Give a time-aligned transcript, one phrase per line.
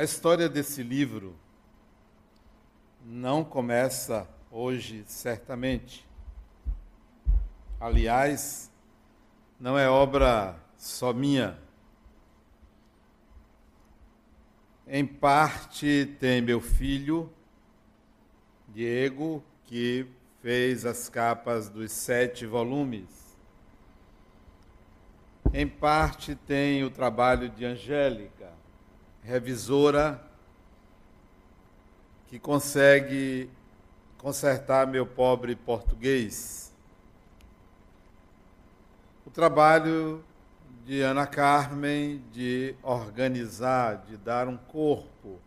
[0.00, 1.36] A história desse livro
[3.04, 6.08] não começa hoje, certamente.
[7.78, 8.72] Aliás,
[9.60, 11.60] não é obra só minha.
[14.86, 17.30] Em parte tem meu filho,
[18.68, 20.06] Diego, que
[20.40, 23.36] fez as capas dos sete volumes.
[25.52, 28.59] Em parte tem o trabalho de Angélica,
[29.22, 30.20] revisora
[32.28, 33.50] que consegue
[34.18, 36.72] consertar meu pobre português.
[39.26, 40.24] O trabalho
[40.84, 45.38] de Ana Carmen de organizar, de dar um corpo,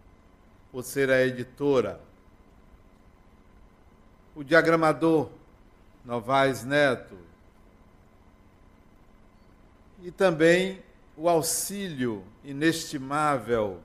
[0.72, 2.02] por ser a editora.
[4.36, 5.30] O diagramador
[6.04, 7.18] Novaes Neto.
[10.02, 10.82] E também
[11.16, 13.80] o auxílio inestimável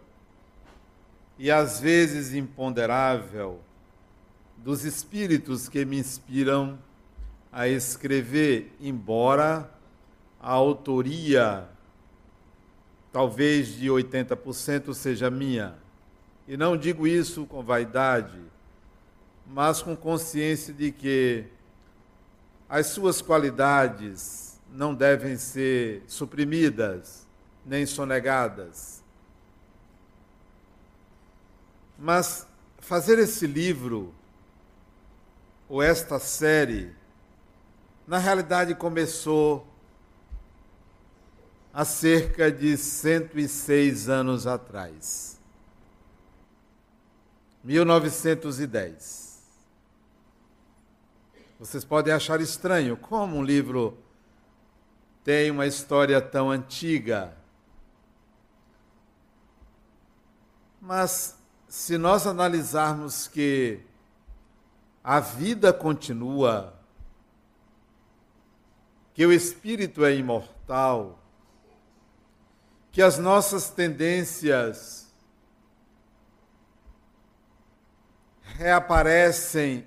[1.38, 3.60] e às vezes imponderável
[4.56, 6.78] dos espíritos que me inspiram
[7.52, 9.70] a escrever, embora
[10.40, 11.68] a autoria
[13.12, 15.74] talvez de 80% seja minha.
[16.46, 18.38] E não digo isso com vaidade,
[19.46, 21.44] mas com consciência de que
[22.68, 27.26] as suas qualidades não devem ser suprimidas
[27.64, 29.02] nem sonegadas.
[31.98, 32.46] Mas
[32.78, 34.14] fazer esse livro,
[35.68, 36.94] ou esta série,
[38.06, 39.66] na realidade começou
[41.72, 45.38] há cerca de 106 anos atrás.
[47.62, 49.28] 1910.
[51.58, 53.98] Vocês podem achar estranho como um livro
[55.24, 57.36] tem uma história tão antiga.
[60.80, 61.38] Mas
[61.68, 63.80] se nós analisarmos que
[65.04, 66.74] a vida continua,
[69.12, 71.18] que o espírito é imortal,
[72.90, 75.12] que as nossas tendências
[78.42, 79.86] reaparecem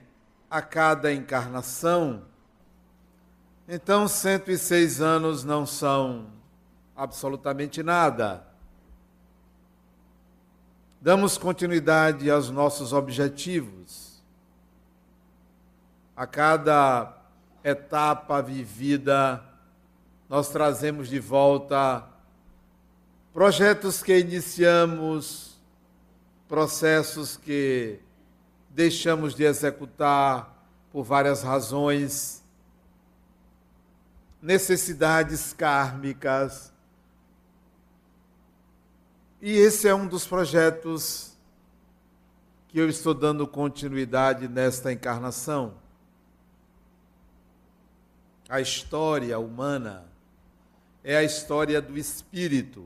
[0.49, 2.25] a cada encarnação,
[3.73, 6.27] então 106 anos não são
[6.95, 8.51] absolutamente nada
[11.01, 14.21] damos continuidade aos nossos objetivos.
[16.15, 17.17] A cada
[17.63, 19.43] etapa vivida,
[20.29, 22.07] nós trazemos de volta
[23.33, 25.59] projetos que iniciamos,
[26.47, 27.99] processos que
[28.69, 30.55] deixamos de executar
[30.91, 32.40] por várias razões,
[34.41, 36.71] necessidades kármicas
[39.41, 41.35] e esse é um dos projetos
[42.67, 45.73] que eu estou dando continuidade nesta encarnação.
[48.47, 50.05] A história humana
[51.03, 52.85] é a história do espírito.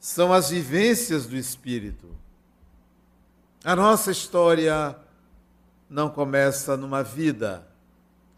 [0.00, 2.08] São as vivências do espírito.
[3.62, 4.96] A nossa história
[5.90, 7.66] não começa numa vida.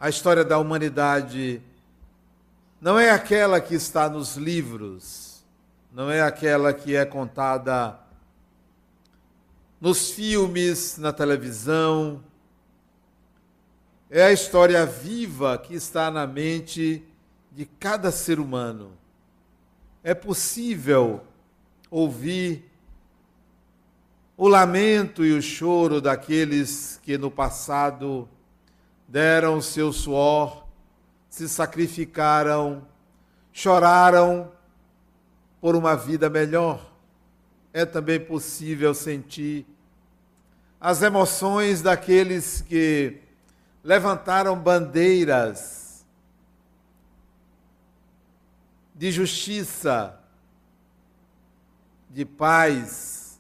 [0.00, 1.62] A história da humanidade
[2.80, 5.28] não é aquela que está nos livros
[5.98, 7.98] não é aquela que é contada
[9.80, 12.22] nos filmes, na televisão.
[14.08, 17.02] É a história viva que está na mente
[17.50, 18.92] de cada ser humano.
[20.04, 21.22] É possível
[21.90, 22.70] ouvir
[24.36, 28.28] o lamento e o choro daqueles que no passado
[29.08, 30.67] deram seu suor,
[31.28, 32.86] se sacrificaram,
[33.52, 34.50] choraram
[35.60, 36.92] por uma vida melhor.
[37.72, 39.66] É também possível sentir
[40.80, 43.20] as emoções daqueles que
[43.82, 46.04] levantaram bandeiras
[48.94, 50.19] de justiça,
[52.10, 53.38] de paz,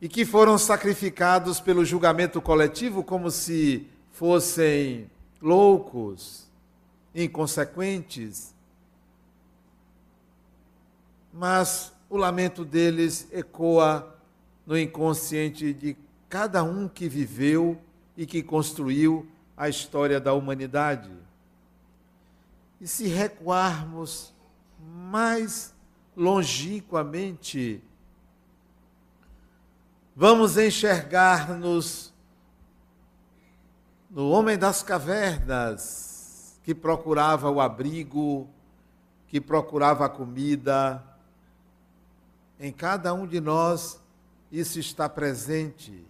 [0.00, 5.08] e que foram sacrificados pelo julgamento coletivo como se fossem
[5.42, 6.48] loucos,
[7.14, 8.52] inconsequentes
[11.32, 14.14] mas o lamento deles ecoa
[14.66, 15.96] no inconsciente de
[16.28, 17.80] cada um que viveu
[18.16, 21.10] e que construiu a história da humanidade.
[22.80, 24.32] E se recuarmos
[24.78, 25.74] mais
[26.14, 27.82] longínquamente,
[30.14, 32.11] vamos enxergar-nos
[34.12, 38.46] no homem das cavernas, que procurava o abrigo,
[39.26, 41.02] que procurava a comida,
[42.60, 44.00] Em cada um de nós,
[44.52, 46.06] isso está presente.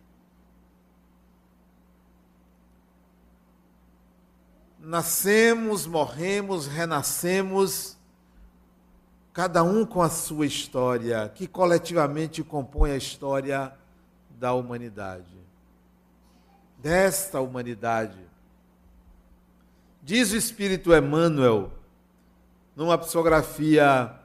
[4.79, 7.97] Nascemos, morremos, renascemos,
[9.33, 13.73] cada um com a sua história, que coletivamente compõe a história
[14.39, 15.42] da humanidade.
[16.83, 18.19] Desta humanidade.
[20.03, 21.71] Diz o Espírito Emmanuel,
[22.75, 24.19] numa psicografia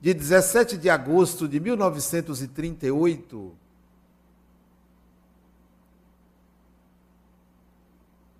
[0.00, 3.52] de 17 de agosto de 1938,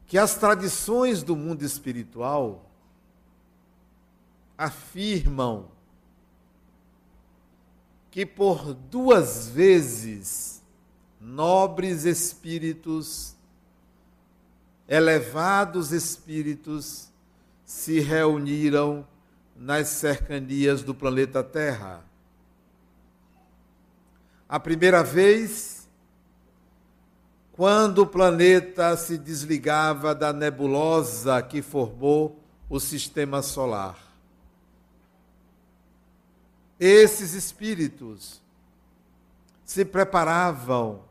[0.06, 2.64] que as tradições do mundo espiritual
[4.56, 5.68] afirmam
[8.08, 10.59] que por duas vezes
[11.20, 13.36] nobres espíritos,
[14.88, 17.08] elevados espíritos,
[17.64, 19.06] se reuniram
[19.54, 22.02] nas cercanias do planeta Terra.
[24.48, 25.86] A primeira vez,
[27.52, 33.98] quando o planeta se desligava da nebulosa que formou o sistema solar.
[36.78, 38.40] Esses espíritos
[39.64, 41.09] se preparavam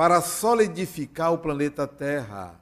[0.00, 2.58] para solidificar o planeta Terra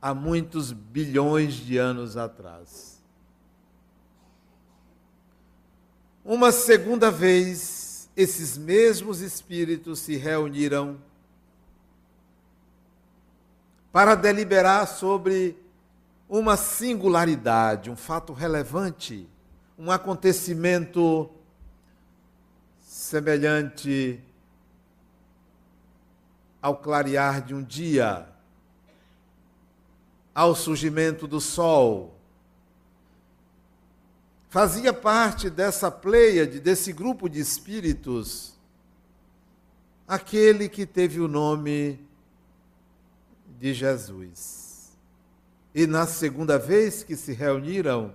[0.00, 3.02] há muitos bilhões de anos atrás.
[6.24, 10.96] Uma segunda vez, esses mesmos espíritos se reuniram
[13.90, 15.58] para deliberar sobre
[16.28, 19.28] uma singularidade, um fato relevante,
[19.76, 21.28] um acontecimento
[22.80, 24.22] semelhante
[26.64, 28.26] ao clarear de um dia
[30.34, 32.18] ao surgimento do sol.
[34.48, 38.54] Fazia parte dessa pleiade, desse grupo de espíritos,
[40.08, 42.00] aquele que teve o nome
[43.60, 44.96] de Jesus.
[45.74, 48.14] E na segunda vez que se reuniram,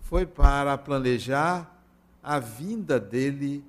[0.00, 1.80] foi para planejar
[2.24, 3.64] a vinda dele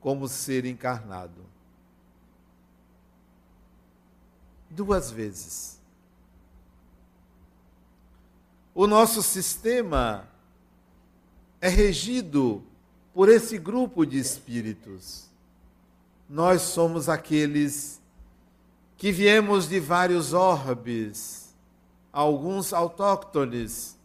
[0.00, 1.51] como ser encarnado.
[4.74, 5.78] Duas vezes.
[8.74, 10.26] O nosso sistema
[11.60, 12.64] é regido
[13.12, 15.26] por esse grupo de espíritos.
[16.26, 18.00] Nós somos aqueles
[18.96, 21.54] que viemos de vários orbes,
[22.10, 23.98] alguns autóctones,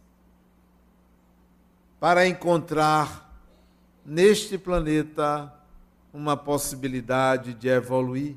[1.98, 3.42] para encontrar
[4.04, 5.50] neste planeta
[6.12, 8.36] uma possibilidade de evoluir,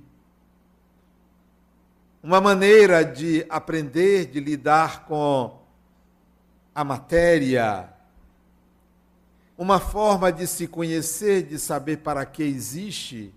[2.23, 5.59] uma maneira de aprender, de lidar com
[6.73, 7.89] a matéria,
[9.57, 13.33] uma forma de se conhecer, de saber para que existe.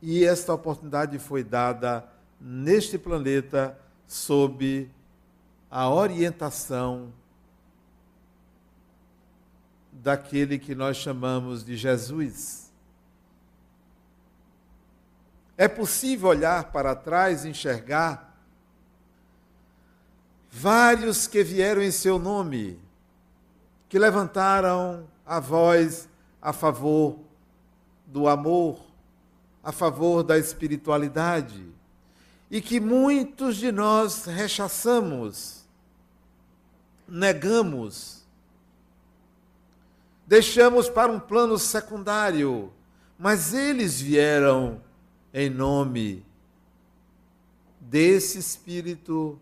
[0.00, 2.04] E esta oportunidade foi dada
[2.40, 4.90] neste planeta sob
[5.70, 7.12] a orientação
[9.92, 12.65] daquele que nós chamamos de Jesus.
[15.58, 18.36] É possível olhar para trás e enxergar
[20.50, 22.80] vários que vieram em seu nome,
[23.88, 26.08] que levantaram a voz
[26.40, 27.18] a favor
[28.06, 28.80] do amor,
[29.62, 31.66] a favor da espiritualidade,
[32.50, 35.64] e que muitos de nós rechaçamos,
[37.08, 38.24] negamos,
[40.26, 42.72] deixamos para um plano secundário,
[43.18, 44.80] mas eles vieram
[45.32, 46.24] em nome
[47.80, 49.38] desse espírito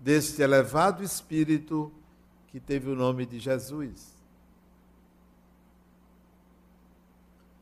[0.00, 1.92] deste elevado espírito
[2.48, 4.08] que teve o nome de Jesus.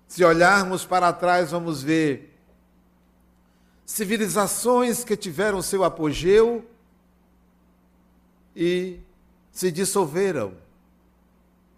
[0.07, 2.39] Se olharmos para trás, vamos ver
[3.85, 6.65] civilizações que tiveram seu apogeu
[8.55, 9.01] e
[9.51, 10.55] se dissolveram,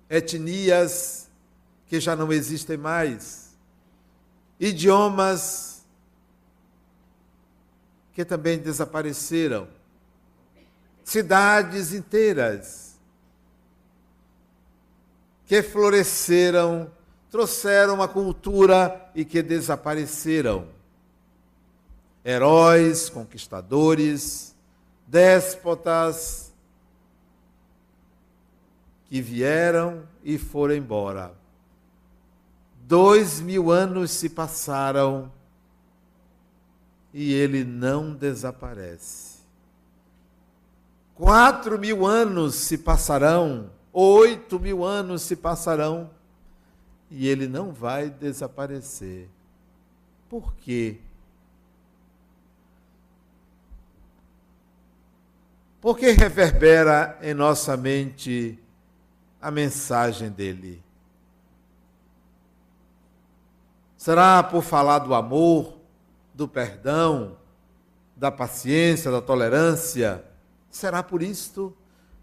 [0.08, 1.28] etnias
[1.86, 3.49] que já não existem mais,
[4.60, 5.84] idiomas
[8.12, 9.66] que também desapareceram
[11.10, 12.94] cidades inteiras
[15.44, 16.88] que floresceram,
[17.28, 20.68] trouxeram uma cultura e que desapareceram.
[22.24, 24.54] Heróis, conquistadores,
[25.04, 26.52] déspotas
[29.08, 31.39] que vieram e foram embora.
[32.90, 35.30] Dois mil anos se passaram
[37.14, 39.38] e ele não desaparece.
[41.14, 46.10] Quatro mil anos se passarão oito mil anos se passarão
[47.08, 49.28] e ele não vai desaparecer.
[50.28, 50.98] Por quê?
[55.80, 58.58] Porque reverbera em nossa mente
[59.40, 60.89] a mensagem dele.
[64.00, 65.74] Será por falar do amor,
[66.32, 67.36] do perdão,
[68.16, 70.24] da paciência, da tolerância?
[70.70, 71.76] Será por isto?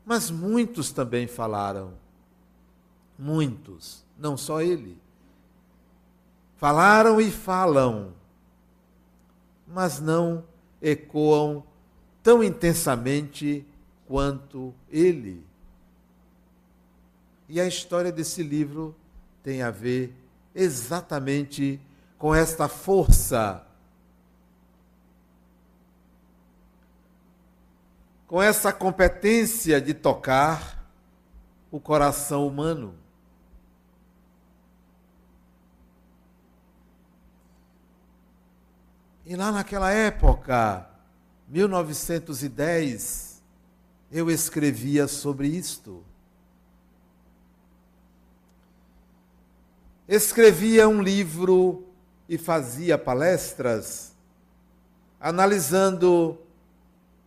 [0.03, 1.93] Mas muitos também falaram.
[3.15, 4.99] Muitos, não só ele.
[6.55, 8.11] Falaram e falam,
[9.67, 10.43] mas não
[10.81, 11.63] ecoam
[12.23, 13.63] tão intensamente
[14.07, 15.45] quanto ele.
[17.47, 18.95] E a história desse livro
[19.43, 20.26] tem a ver
[20.57, 21.79] exatamente
[22.17, 23.63] com esta força,
[28.25, 30.83] com essa competência de tocar
[31.71, 32.95] o coração humano.
[39.23, 40.89] E lá naquela época,
[41.47, 43.43] 1910,
[44.11, 46.03] eu escrevia sobre isto.
[50.07, 51.83] Escrevia um livro
[52.29, 54.15] e fazia palestras
[55.19, 56.37] analisando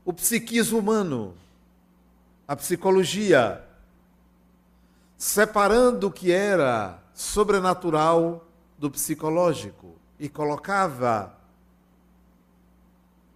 [0.04, 1.34] o psiquismo humano,
[2.48, 3.62] a psicologia,
[5.18, 8.46] separando o que era sobrenatural
[8.78, 11.34] do psicológico e colocava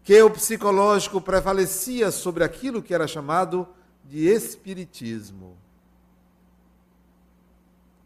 [0.03, 3.69] que o psicológico prevalecia sobre aquilo que era chamado
[4.05, 5.57] de espiritismo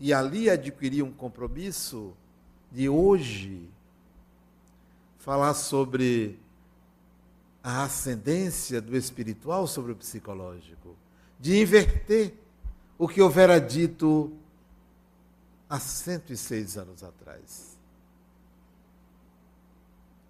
[0.00, 2.14] e ali adquirir um compromisso
[2.70, 3.68] de hoje
[5.18, 6.38] falar sobre
[7.62, 10.96] a ascendência do espiritual sobre o psicológico,
[11.38, 12.34] de inverter
[12.96, 14.32] o que houvera dito
[15.68, 17.76] há 106 anos atrás.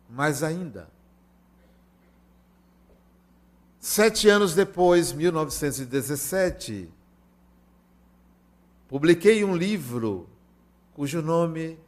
[0.09, 0.89] Mais ainda,
[3.79, 6.89] sete anos depois, 1917,
[8.89, 10.29] publiquei um livro
[10.95, 11.79] cujo nome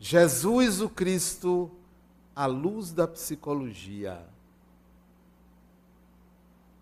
[0.00, 1.70] Jesus o Cristo,
[2.34, 4.20] a luz da psicologia.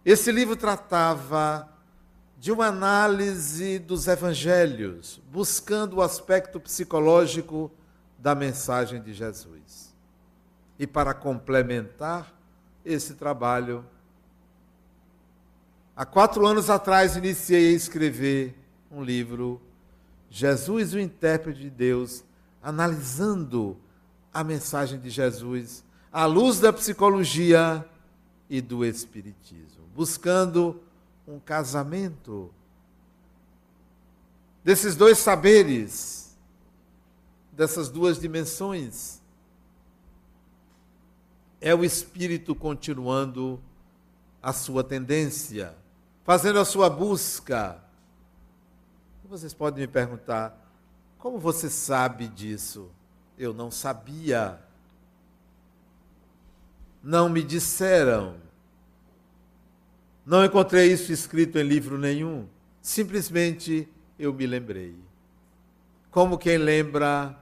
[0.04, 1.68] Esse livro tratava
[2.38, 7.72] de uma análise dos evangelhos, buscando o aspecto psicológico
[8.18, 9.94] da mensagem de Jesus.
[10.78, 12.32] E para complementar
[12.84, 13.84] esse trabalho,
[15.96, 18.54] há quatro anos atrás iniciei a escrever
[18.90, 19.60] um livro,
[20.30, 22.24] Jesus, o intérprete de Deus,
[22.62, 23.76] analisando
[24.32, 27.84] a mensagem de Jesus à luz da psicologia
[28.48, 30.80] e do espiritismo, buscando
[31.26, 32.50] um casamento
[34.64, 36.36] desses dois saberes,
[37.52, 39.20] dessas duas dimensões.
[41.60, 43.60] É o espírito continuando
[44.42, 45.74] a sua tendência,
[46.24, 47.82] fazendo a sua busca
[49.26, 50.56] vocês podem me perguntar:
[51.18, 52.88] como você sabe disso?
[53.36, 54.60] Eu não sabia.
[57.02, 58.36] Não me disseram.
[60.24, 62.46] Não encontrei isso escrito em livro nenhum.
[62.80, 64.94] Simplesmente eu me lembrei.
[66.10, 67.36] Como quem lembra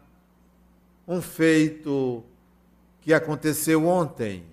[1.06, 2.24] um feito
[3.00, 4.44] que aconteceu ontem,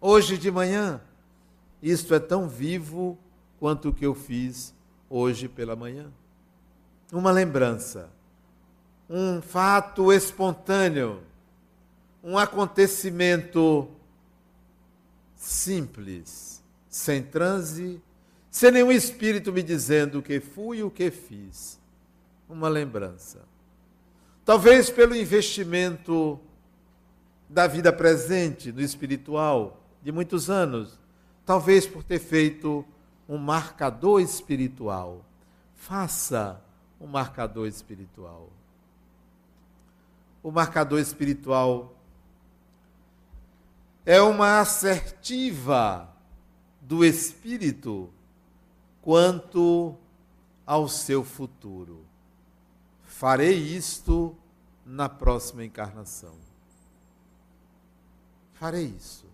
[0.00, 1.00] hoje de manhã.
[1.82, 3.18] Isto é tão vivo
[3.58, 4.74] quanto o que eu fiz
[5.10, 6.10] hoje pela manhã
[7.18, 8.08] uma lembrança,
[9.08, 11.22] um fato espontâneo,
[12.24, 13.88] um acontecimento
[15.36, 18.00] simples, sem transe,
[18.50, 21.78] sem nenhum espírito me dizendo o que fui e o que fiz.
[22.48, 23.40] Uma lembrança.
[24.44, 26.40] Talvez pelo investimento
[27.48, 30.98] da vida presente no espiritual de muitos anos,
[31.44, 32.84] talvez por ter feito
[33.28, 35.24] um marcador espiritual.
[35.74, 36.60] Faça
[37.02, 38.48] um marcador espiritual.
[40.40, 41.92] O marcador espiritual
[44.06, 46.08] é uma assertiva
[46.80, 48.08] do espírito
[49.00, 49.96] quanto
[50.64, 52.04] ao seu futuro.
[53.02, 54.36] Farei isto
[54.86, 56.34] na próxima encarnação.
[58.54, 59.26] Farei isso.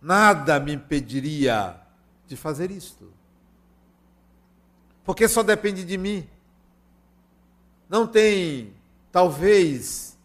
[0.00, 1.80] Nada me impediria
[2.26, 3.19] de fazer isto
[5.04, 6.28] porque só depende de mim.
[7.88, 8.72] Não tem,
[9.10, 10.16] talvez,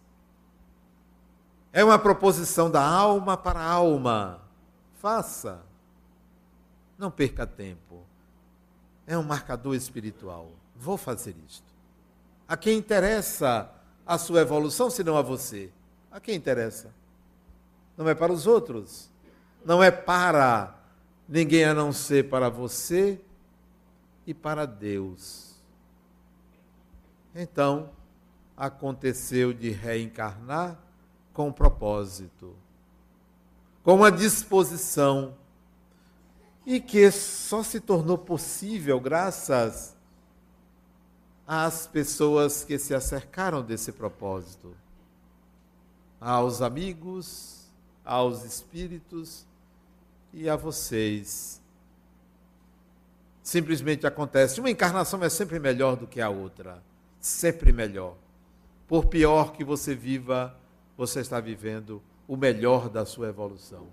[1.73, 4.39] é uma proposição da alma para a alma.
[5.01, 5.61] Faça.
[6.97, 8.03] Não perca tempo.
[9.05, 10.51] É um marcador espiritual.
[10.75, 11.73] Vou fazer isto.
[12.47, 13.69] A quem interessa
[14.05, 15.71] a sua evolução, se não a você?
[16.11, 16.93] A quem interessa?
[17.97, 19.09] Não é para os outros.
[19.65, 20.75] Não é para
[21.27, 23.19] ninguém a não ser para você
[24.25, 25.55] e para Deus.
[27.33, 27.89] Então,
[28.55, 30.79] aconteceu de reencarnar
[31.33, 32.55] com propósito,
[33.83, 35.35] com uma disposição,
[36.65, 39.95] e que só se tornou possível graças
[41.45, 44.75] às pessoas que se acercaram desse propósito,
[46.19, 47.67] aos amigos,
[48.03, 49.45] aos espíritos
[50.33, 51.61] e a vocês.
[53.45, 54.59] Simplesmente acontece.
[54.59, 56.81] Uma encarnação é sempre melhor do que a outra.
[57.19, 58.15] Sempre melhor.
[58.87, 60.57] Por pior que você viva,
[60.97, 63.85] você está vivendo o melhor da sua evolução.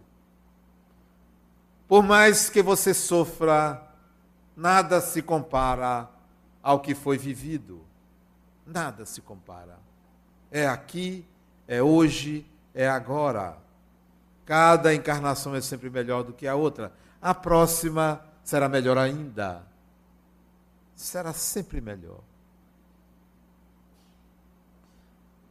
[1.86, 3.86] Por mais que você sofra,
[4.56, 6.08] nada se compara
[6.62, 7.82] ao que foi vivido.
[8.66, 9.78] Nada se compara.
[10.50, 11.26] É aqui,
[11.68, 13.58] é hoje, é agora.
[14.46, 16.90] Cada encarnação é sempre melhor do que a outra.
[17.20, 19.64] A próxima será melhor ainda.
[20.94, 22.20] Será sempre melhor.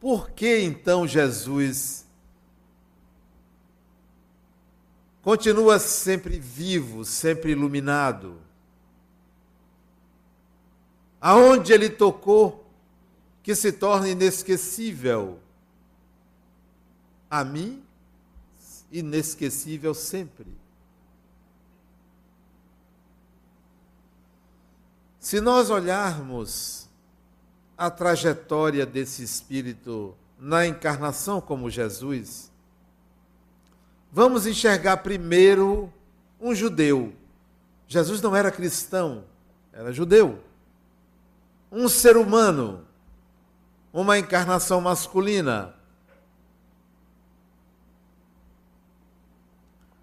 [0.00, 2.04] Por que então Jesus
[5.22, 8.40] continua sempre vivo, sempre iluminado?
[11.20, 12.66] Aonde ele tocou,
[13.42, 15.38] que se torna inesquecível.
[17.30, 17.84] A mim,
[18.90, 20.61] inesquecível sempre.
[25.22, 26.88] Se nós olharmos
[27.78, 32.50] a trajetória desse espírito na encarnação como Jesus,
[34.10, 35.94] vamos enxergar primeiro
[36.40, 37.14] um judeu.
[37.86, 39.24] Jesus não era cristão,
[39.72, 40.42] era judeu.
[41.70, 42.84] Um ser humano,
[43.92, 45.72] uma encarnação masculina.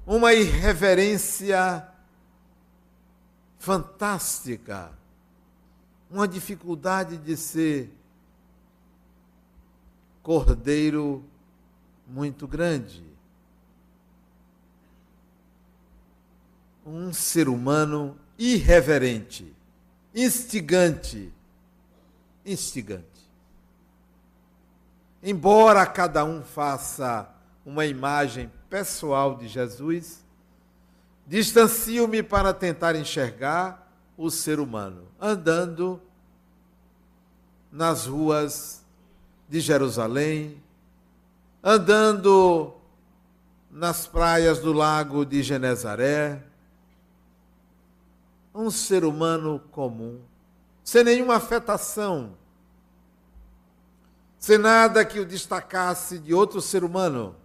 [0.08, 1.86] Uma irreverência
[3.58, 4.98] fantástica
[6.10, 7.94] uma dificuldade de ser
[10.24, 11.24] cordeiro
[12.08, 13.04] muito grande.
[16.86, 19.56] Um ser humano irreverente,
[20.16, 21.32] instigante,
[22.44, 23.06] instigante.
[25.22, 27.30] Embora cada um faça
[27.66, 30.24] uma imagem pessoal de Jesus,
[31.28, 33.89] distancio-me para tentar enxergar
[34.20, 36.02] o ser humano, andando
[37.72, 38.84] nas ruas
[39.48, 40.62] de Jerusalém,
[41.64, 42.74] andando
[43.72, 46.44] nas praias do lago de Genezaré,
[48.54, 50.20] um ser humano comum,
[50.84, 52.34] sem nenhuma afetação,
[54.38, 57.38] sem nada que o destacasse de outro ser humano.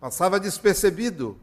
[0.00, 1.38] Passava despercebido.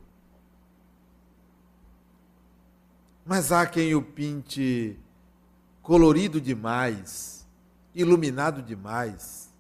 [3.26, 4.98] Mas há quem o pinte
[5.82, 7.48] colorido demais,
[7.94, 9.52] iluminado demais,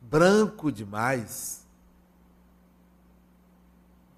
[0.00, 1.66] branco demais.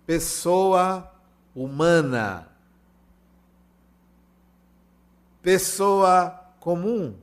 [0.05, 1.12] Pessoa
[1.55, 2.49] humana,
[5.42, 7.16] pessoa comum.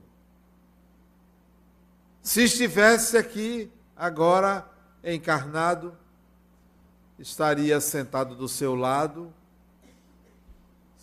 [2.22, 4.68] Se estivesse aqui agora
[5.02, 5.96] encarnado,
[7.18, 9.32] estaria sentado do seu lado,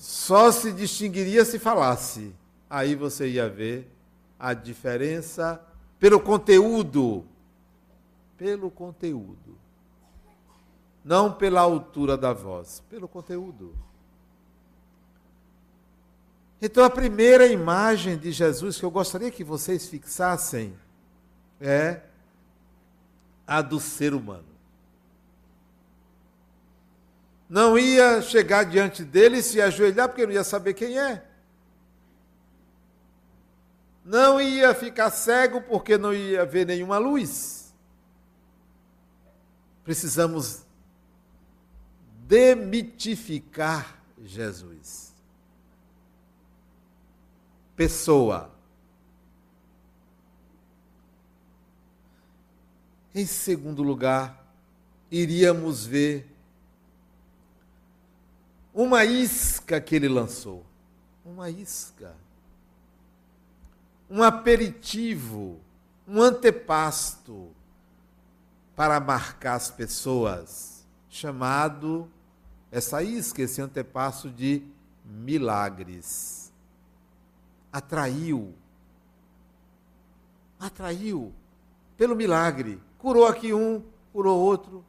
[0.02, 2.34] só se distinguiria se falasse.
[2.68, 3.88] Aí você ia ver
[4.40, 5.64] a diferença
[6.00, 7.24] pelo conteúdo.
[8.36, 9.60] Pelo conteúdo.
[11.06, 13.76] Não pela altura da voz, pelo conteúdo.
[16.60, 20.74] Então, a primeira imagem de Jesus que eu gostaria que vocês fixassem
[21.60, 22.02] é
[23.46, 24.51] a do ser humano
[27.52, 31.22] não ia chegar diante dele e se ajoelhar, porque não ia saber quem é.
[34.06, 37.74] Não ia ficar cego, porque não ia ver nenhuma luz.
[39.84, 40.62] Precisamos
[42.26, 45.14] demitificar Jesus.
[47.76, 48.50] Pessoa.
[53.14, 54.42] Em segundo lugar,
[55.12, 56.31] iríamos ver
[58.74, 60.66] uma isca que ele lançou.
[61.26, 62.16] Uma isca.
[64.10, 65.60] Um aperitivo,
[66.08, 67.50] um antepasto
[68.76, 72.10] para marcar as pessoas, chamado
[72.72, 74.64] essa isca, esse antepasso de
[75.06, 76.52] milagres.
[77.72, 78.54] Atraiu.
[80.60, 81.34] Atraiu
[81.98, 82.82] pelo milagre.
[82.98, 84.84] Curou aqui um, curou outro.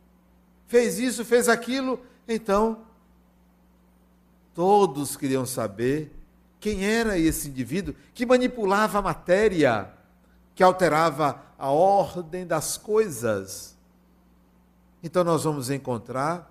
[0.66, 2.00] Fez isso, fez aquilo.
[2.26, 2.86] Então,
[4.54, 6.12] todos queriam saber
[6.60, 9.90] quem era esse indivíduo que manipulava a matéria,
[10.54, 13.76] que alterava a ordem das coisas.
[15.02, 16.48] Então, nós vamos encontrar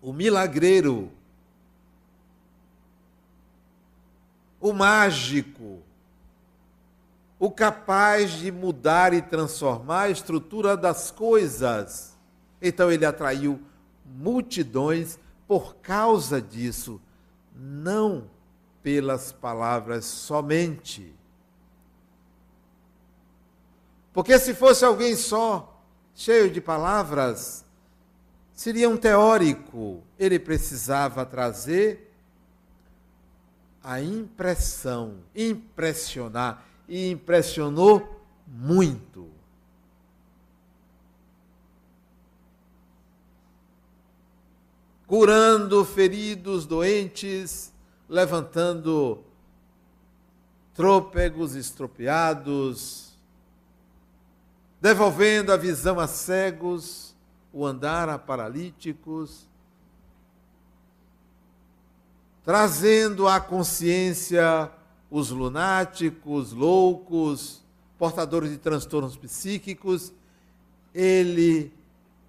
[0.00, 1.10] o milagreiro,
[4.60, 5.80] o mágico,
[7.42, 12.16] o capaz de mudar e transformar a estrutura das coisas.
[12.60, 13.60] Então ele atraiu
[14.06, 15.18] multidões
[15.52, 16.98] por causa disso,
[17.54, 18.24] não
[18.82, 21.14] pelas palavras somente.
[24.14, 25.78] Porque se fosse alguém só,
[26.14, 27.66] cheio de palavras,
[28.54, 30.02] seria um teórico.
[30.18, 32.10] Ele precisava trazer
[33.84, 39.28] a impressão, impressionar e impressionou muito.
[45.12, 47.70] Curando feridos, doentes,
[48.08, 49.22] levantando
[50.72, 53.12] trôpegos estropiados,
[54.80, 57.14] devolvendo a visão a cegos,
[57.52, 59.46] o andar a paralíticos,
[62.42, 64.72] trazendo à consciência
[65.10, 67.62] os lunáticos, loucos,
[67.98, 70.10] portadores de transtornos psíquicos,
[70.94, 71.70] ele,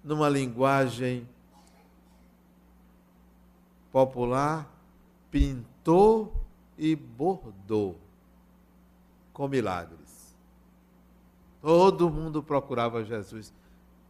[0.04, 1.26] numa linguagem
[3.94, 4.68] popular,
[5.30, 6.34] pintou
[6.76, 7.96] e bordou
[9.32, 10.34] com milagres.
[11.62, 13.52] Todo mundo procurava Jesus.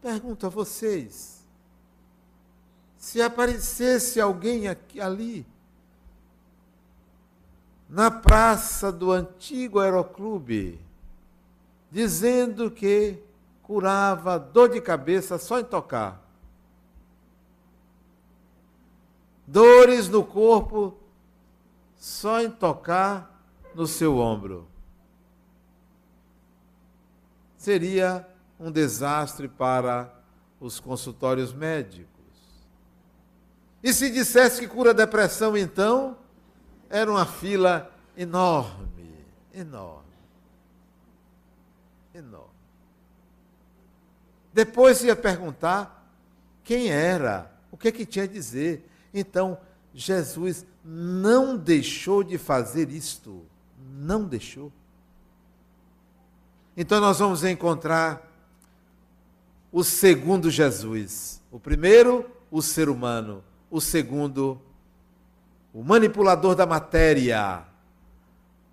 [0.01, 1.45] Pergunto a vocês:
[2.97, 5.45] se aparecesse alguém aqui, ali,
[7.87, 10.81] na praça do antigo aeroclube,
[11.91, 13.19] dizendo que
[13.61, 16.24] curava dor de cabeça só em tocar.
[19.47, 20.97] Dores no corpo
[21.95, 23.41] só em tocar
[23.73, 24.67] no seu ombro.
[27.57, 28.27] Seria
[28.59, 30.13] um desastre para
[30.59, 32.09] os consultórios médicos.
[33.83, 36.17] E se dissesse que cura depressão, então,
[36.89, 40.05] era uma fila enorme, enorme,
[42.13, 42.55] enorme.
[44.53, 46.09] Depois ia perguntar
[46.63, 48.89] quem era, o que é que tinha a dizer.
[49.15, 49.57] Então,
[49.93, 53.45] Jesus não deixou de fazer isto.
[53.97, 54.71] Não deixou.
[56.75, 58.29] Então, nós vamos encontrar
[59.71, 61.41] o segundo Jesus.
[61.49, 63.41] O primeiro, o ser humano.
[63.71, 64.61] O segundo,
[65.73, 67.63] o manipulador da matéria,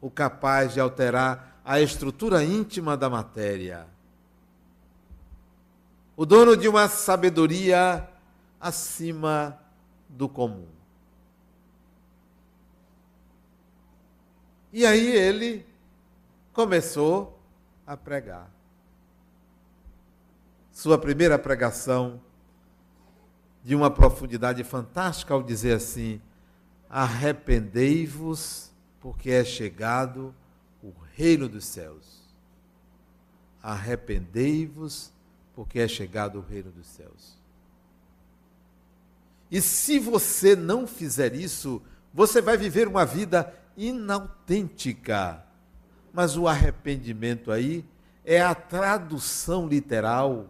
[0.00, 3.86] o capaz de alterar a estrutura íntima da matéria,
[6.16, 8.08] o dono de uma sabedoria
[8.60, 9.61] acima
[10.12, 10.68] do comum.
[14.72, 15.66] E aí ele
[16.52, 17.38] começou
[17.86, 18.50] a pregar.
[20.70, 22.20] Sua primeira pregação,
[23.62, 26.20] de uma profundidade fantástica, ao dizer assim:
[26.88, 28.70] arrependei-vos,
[29.00, 30.34] porque é chegado
[30.82, 32.22] o reino dos céus.
[33.62, 35.12] Arrependei-vos,
[35.54, 37.41] porque é chegado o reino dos céus.
[39.52, 45.44] E se você não fizer isso, você vai viver uma vida inautêntica.
[46.10, 47.84] Mas o arrependimento aí
[48.24, 50.48] é a tradução literal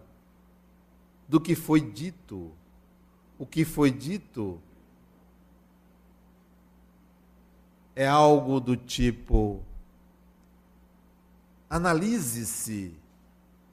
[1.26, 2.52] do que foi dito.
[3.36, 4.62] O que foi dito
[7.96, 9.60] é algo do tipo:
[11.68, 12.94] analise-se,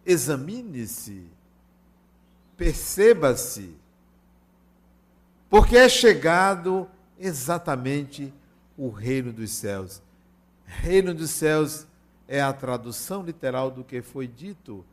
[0.04, 1.24] examine-se,
[2.58, 3.78] perceba-se,
[5.50, 8.34] porque é chegado exatamente
[8.78, 10.02] o reino dos céus.
[10.66, 11.88] Reino dos céus
[12.28, 14.86] é a tradução literal do que foi dito,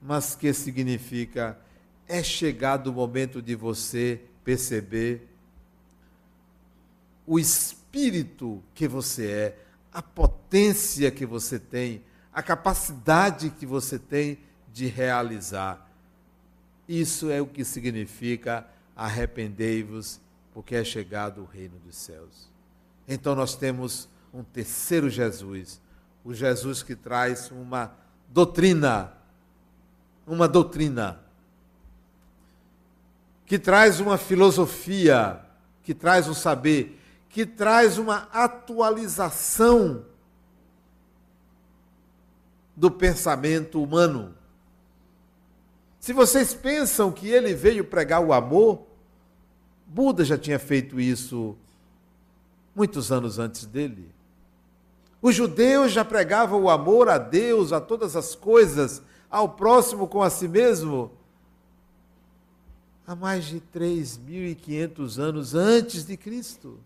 [0.00, 1.58] mas que significa
[2.06, 5.26] é chegado o momento de você perceber
[7.26, 9.58] o Espírito que você é,
[9.92, 14.38] a potência que você tem, a capacidade que você tem
[14.72, 15.90] de realizar.
[16.88, 20.20] Isso é o que significa arrependei-vos,
[20.52, 22.50] porque é chegado o reino dos céus.
[23.08, 25.80] Então nós temos um terceiro Jesus,
[26.24, 27.92] o Jesus que traz uma
[28.28, 29.12] doutrina,
[30.26, 31.20] uma doutrina
[33.52, 35.38] que traz uma filosofia,
[35.82, 40.06] que traz um saber, que traz uma atualização
[42.74, 44.34] do pensamento humano.
[46.02, 48.82] Se vocês pensam que ele veio pregar o amor,
[49.86, 51.56] Buda já tinha feito isso
[52.74, 54.10] muitos anos antes dele.
[55.22, 60.20] Os judeus já pregavam o amor a Deus, a todas as coisas, ao próximo com
[60.24, 61.12] a si mesmo,
[63.06, 66.80] há mais de 3.500 anos antes de Cristo.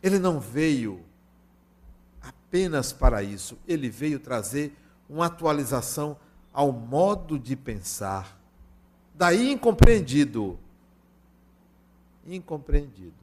[0.00, 1.00] Ele não veio
[2.22, 4.72] apenas para isso, ele veio trazer
[5.08, 6.16] uma atualização
[6.52, 8.38] ao modo de pensar.
[9.14, 10.58] Daí incompreendido.
[12.26, 13.14] Incompreendido.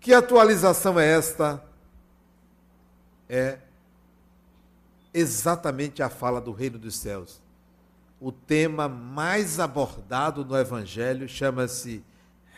[0.00, 1.62] Que atualização é esta?
[3.28, 3.58] É
[5.12, 7.40] exatamente a fala do reino dos céus.
[8.20, 12.04] O tema mais abordado no Evangelho chama-se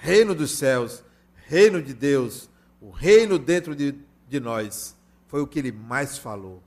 [0.01, 1.03] Reino dos Céus,
[1.47, 3.95] Reino de Deus, o reino dentro de,
[4.29, 4.95] de nós.
[5.27, 6.62] Foi o que ele mais falou.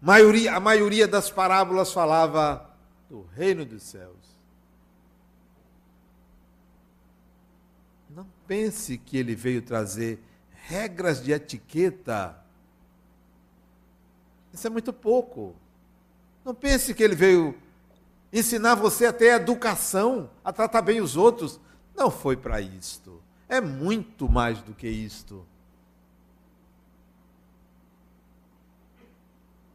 [0.00, 2.70] Maioria, a maioria das parábolas falava
[3.08, 4.16] do reino dos céus.
[8.08, 10.22] Não pense que ele veio trazer
[10.66, 12.36] regras de etiqueta.
[14.52, 15.54] Isso é muito pouco.
[16.44, 17.54] Não pense que ele veio
[18.32, 21.60] ensinar você até a educação, a tratar bem os outros.
[21.94, 23.22] Não foi para isto.
[23.48, 25.46] É muito mais do que isto.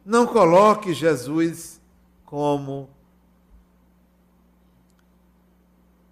[0.06, 1.80] Não coloque Jesus
[2.24, 2.88] como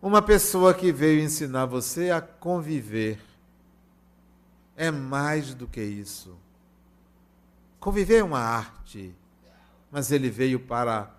[0.02, 3.20] uma pessoa que veio ensinar você a conviver.
[4.76, 6.36] É mais do que isso.
[7.78, 9.14] Conviver é uma arte,
[9.92, 11.14] mas ele veio para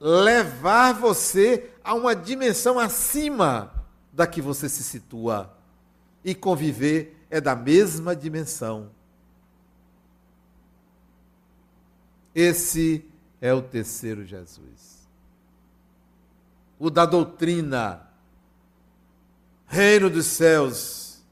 [0.00, 3.70] levar você a uma dimensão acima
[4.10, 5.54] da que você se situa.
[6.24, 8.90] E conviver é da mesma dimensão.
[12.34, 13.04] Esse
[13.40, 15.08] é o terceiro Jesus.
[16.78, 18.08] O da doutrina,
[19.66, 21.22] reino dos céus.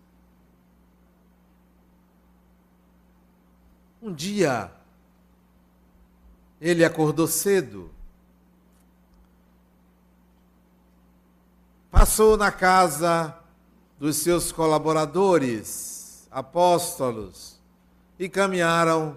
[4.00, 4.72] Um dia,
[6.60, 7.90] ele acordou cedo,
[11.90, 13.36] passou na casa
[13.98, 17.58] dos seus colaboradores, apóstolos,
[18.18, 19.16] e caminharam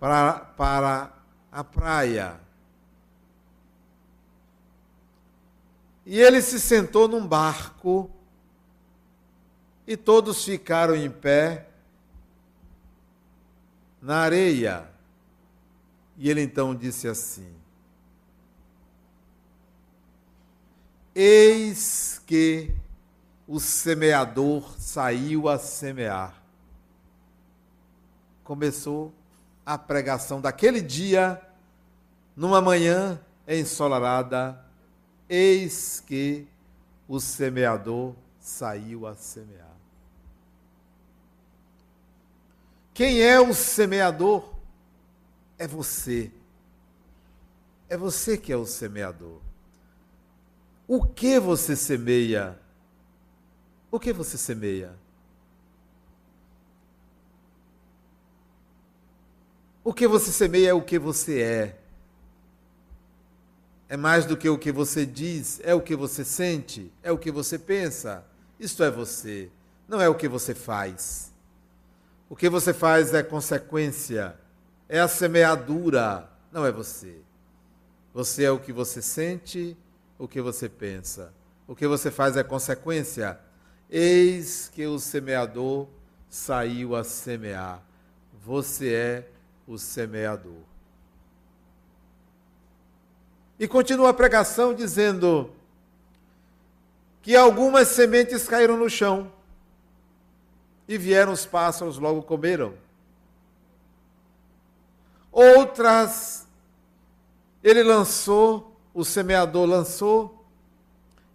[0.00, 1.12] para, para
[1.52, 2.40] a praia.
[6.06, 8.10] E ele se sentou num barco
[9.86, 11.68] e todos ficaram em pé
[14.00, 14.90] na areia.
[16.16, 17.54] E ele então disse assim:
[21.14, 22.74] Eis que
[23.46, 26.40] o semeador saiu a semear.
[28.42, 29.12] Começou
[29.70, 31.40] a pregação daquele dia,
[32.34, 34.60] numa manhã ensolarada,
[35.28, 36.48] eis que
[37.06, 39.76] o semeador saiu a semear.
[42.92, 44.52] Quem é o semeador?
[45.56, 46.32] É você.
[47.88, 49.40] É você que é o semeador.
[50.88, 52.58] O que você semeia?
[53.88, 54.92] O que você semeia?
[59.82, 61.76] O que você semeia é o que você é.
[63.88, 67.18] É mais do que o que você diz, é o que você sente, é o
[67.18, 68.24] que você pensa.
[68.58, 69.50] Isto é você,
[69.88, 71.32] não é o que você faz.
[72.28, 74.36] O que você faz é consequência,
[74.88, 77.16] é a semeadura, não é você.
[78.12, 79.76] Você é o que você sente,
[80.18, 81.32] o que você pensa.
[81.66, 83.40] O que você faz é consequência.
[83.88, 85.88] Eis que o semeador
[86.28, 87.82] saiu a semear.
[88.44, 89.28] Você é
[89.70, 90.64] o semeador.
[93.56, 95.52] E continua a pregação dizendo
[97.22, 99.32] que algumas sementes caíram no chão
[100.88, 102.74] e vieram os pássaros, logo comeram.
[105.30, 106.48] Outras,
[107.62, 110.44] ele lançou, o semeador lançou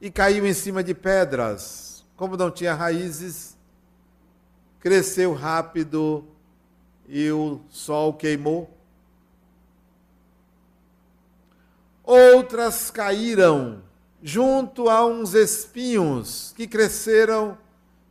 [0.02, 2.04] e caiu em cima de pedras.
[2.18, 3.58] Como não tinha raízes,
[4.82, 6.35] cresceu rápido
[7.08, 8.70] e o sol queimou.
[12.04, 13.82] Outras caíram
[14.22, 17.58] junto a uns espinhos que cresceram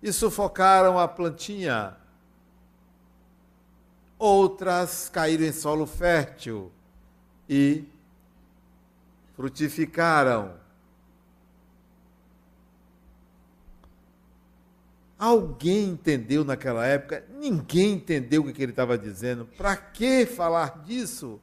[0.02, 1.96] e sufocaram a plantinha.
[4.18, 6.70] Outras caíram em solo fértil
[7.48, 7.84] e
[9.36, 10.63] frutificaram.
[15.18, 17.24] Alguém entendeu naquela época?
[17.38, 19.46] Ninguém entendeu o que ele estava dizendo.
[19.56, 21.40] Para que falar disso?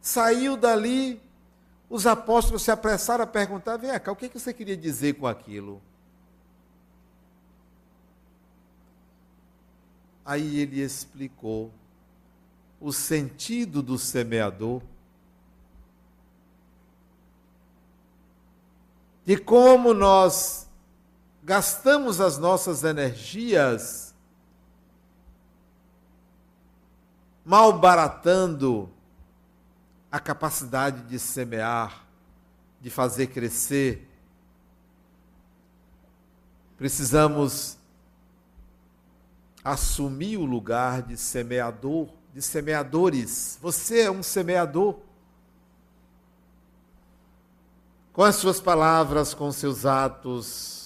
[0.00, 1.20] Saiu dali,
[1.88, 5.82] os apóstolos se apressaram a perguntar: vem cá, o que você queria dizer com aquilo?
[10.24, 11.72] Aí ele explicou
[12.80, 14.80] o sentido do semeador,
[19.26, 20.69] de como nós
[21.42, 24.14] gastamos as nossas energias
[27.44, 28.90] malbaratando
[30.10, 32.04] a capacidade de semear,
[32.80, 34.08] de fazer crescer.
[36.76, 37.76] Precisamos
[39.64, 43.58] assumir o lugar de semeador, de semeadores.
[43.60, 44.98] Você é um semeador.
[48.12, 50.79] Com as suas palavras, com seus atos,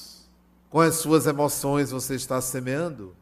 [0.75, 3.15] com as suas emoções, você está semeando.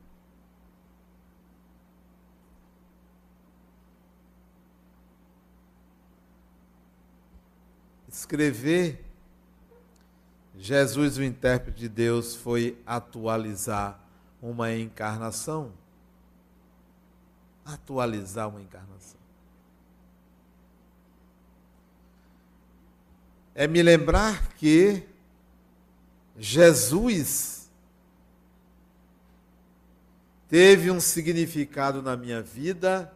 [8.09, 9.05] Escrever
[10.57, 14.01] Jesus, o intérprete de Deus, foi atualizar
[14.41, 15.75] uma encarnação.
[17.67, 19.21] Atualizar uma encarnação.
[23.55, 25.12] É me lembrar que
[26.45, 27.71] Jesus
[30.49, 33.15] teve um significado na minha vida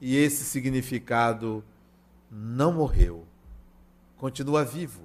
[0.00, 1.64] e esse significado
[2.28, 3.24] não morreu,
[4.18, 5.02] continua vivo.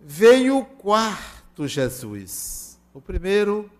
[0.00, 2.80] Veio o quarto Jesus.
[2.94, 3.70] O primeiro,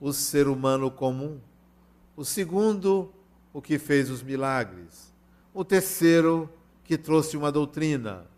[0.00, 1.38] o ser humano comum.
[2.16, 3.14] O segundo,
[3.52, 5.14] o que fez os milagres.
[5.54, 8.33] O terceiro, que trouxe uma doutrina.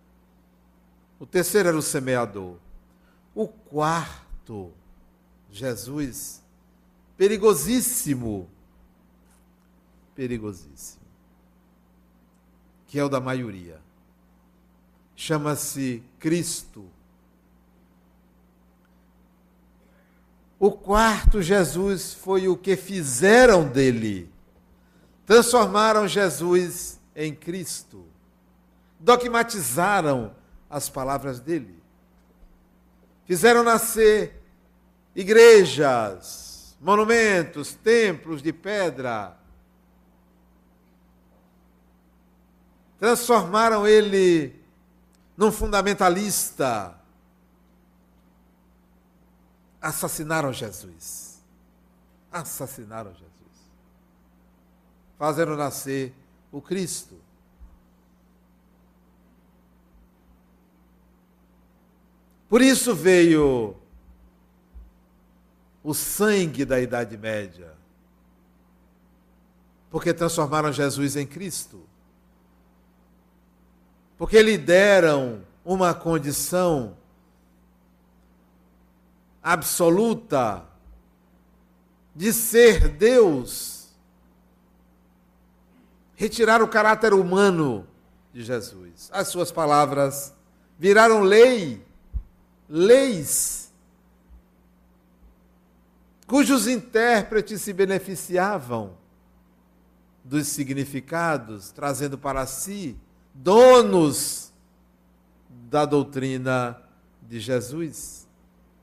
[1.18, 2.56] O terceiro era o semeador.
[3.34, 4.72] O quarto,
[5.50, 6.42] Jesus,
[7.16, 8.48] perigosíssimo.
[10.14, 11.04] Perigosíssimo.
[12.86, 13.80] Que é o da maioria.
[15.14, 16.90] Chama-se Cristo
[20.58, 24.30] O quarto Jesus foi o que fizeram dele.
[25.26, 28.06] Transformaram Jesus em Cristo.
[28.98, 30.34] Dogmatizaram
[30.68, 31.82] as palavras dele.
[33.24, 34.42] Fizeram nascer
[35.14, 39.36] igrejas, monumentos, templos de pedra.
[42.98, 44.54] Transformaram ele
[45.36, 46.96] num fundamentalista
[49.86, 51.42] assassinaram Jesus.
[52.32, 53.30] Assassinaram Jesus.
[55.18, 56.12] Fazendo nascer
[56.50, 57.16] o Cristo.
[62.48, 63.76] Por isso veio
[65.82, 67.72] o sangue da Idade Média.
[69.90, 71.82] Porque transformaram Jesus em Cristo.
[74.18, 76.96] Porque lhe deram uma condição
[79.42, 80.64] absoluta
[82.12, 83.94] de ser Deus,
[86.16, 87.86] retirar o caráter humano
[88.32, 89.08] de Jesus.
[89.12, 90.34] As suas palavras
[90.76, 91.85] viraram lei,
[92.68, 93.72] leis,
[96.26, 98.96] cujos intérpretes se beneficiavam
[100.24, 102.98] dos significados, trazendo para si
[103.32, 104.52] donos
[105.48, 106.80] da doutrina
[107.22, 108.26] de Jesus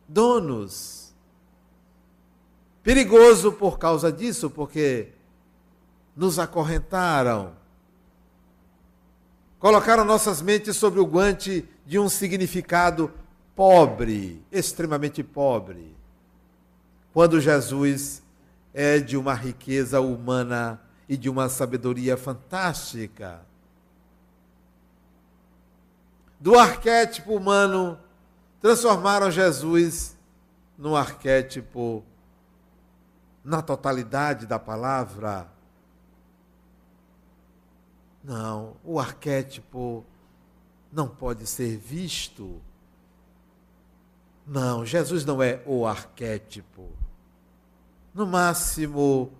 [0.08, 1.14] donos.
[2.84, 5.14] Perigoso por causa disso, porque
[6.16, 7.54] nos acorrentaram.
[9.58, 13.12] Colocaram nossas mentes sobre o guante de um significado
[13.56, 15.96] pobre, extremamente pobre.
[17.14, 18.24] Quando Jesus
[18.74, 23.42] é de uma riqueza humana e de uma sabedoria fantástica.
[26.40, 28.00] Do arquétipo humano
[28.60, 30.18] transformaram Jesus
[30.78, 32.04] num arquétipo
[33.44, 35.48] na totalidade da palavra.
[38.24, 40.04] Não, o arquétipo
[40.92, 42.62] não pode ser visto.
[44.46, 46.90] Não, Jesus não é o arquétipo.
[48.14, 49.32] No máximo,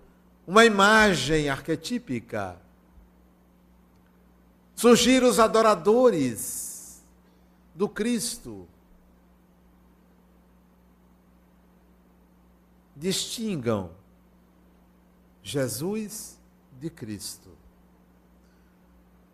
[0.46, 2.56] uma imagem arquetípica.
[4.74, 7.02] Surgiram os adoradores
[7.74, 8.66] do Cristo.
[12.96, 13.90] distingam
[15.42, 16.38] Jesus
[16.80, 17.50] de Cristo.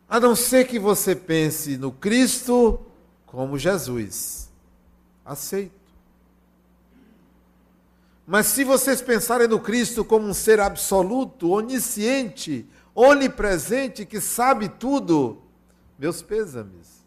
[0.09, 2.81] A não ser que você pense no Cristo
[3.27, 4.50] como Jesus.
[5.31, 5.79] Aceito.
[8.27, 15.41] Mas se vocês pensarem no Cristo como um ser absoluto, onisciente, onipresente, que sabe tudo,
[15.97, 17.05] meus pêsames.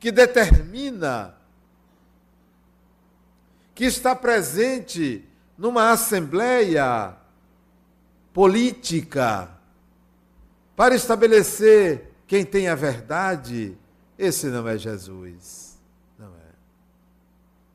[0.00, 1.36] Que determina,
[3.72, 5.24] que está presente
[5.56, 7.14] numa assembleia
[8.32, 9.48] política
[10.74, 13.76] para estabelecer quem tem a verdade,
[14.18, 15.78] esse não é Jesus.
[16.18, 16.52] Não é.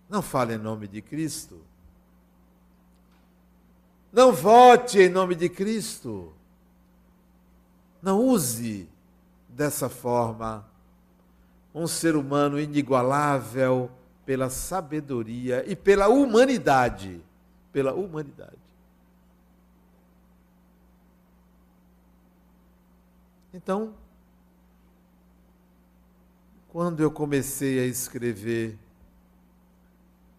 [0.10, 1.62] Não fale em nome de Cristo.
[4.12, 6.34] Não vote em nome de Cristo.
[8.02, 8.89] Não use
[9.47, 10.66] dessa forma
[11.74, 13.91] um ser humano inigualável
[14.26, 17.22] pela sabedoria e pela humanidade.
[17.72, 18.58] Pela humanidade.
[23.54, 23.93] Então,
[26.80, 28.80] quando eu comecei a escrever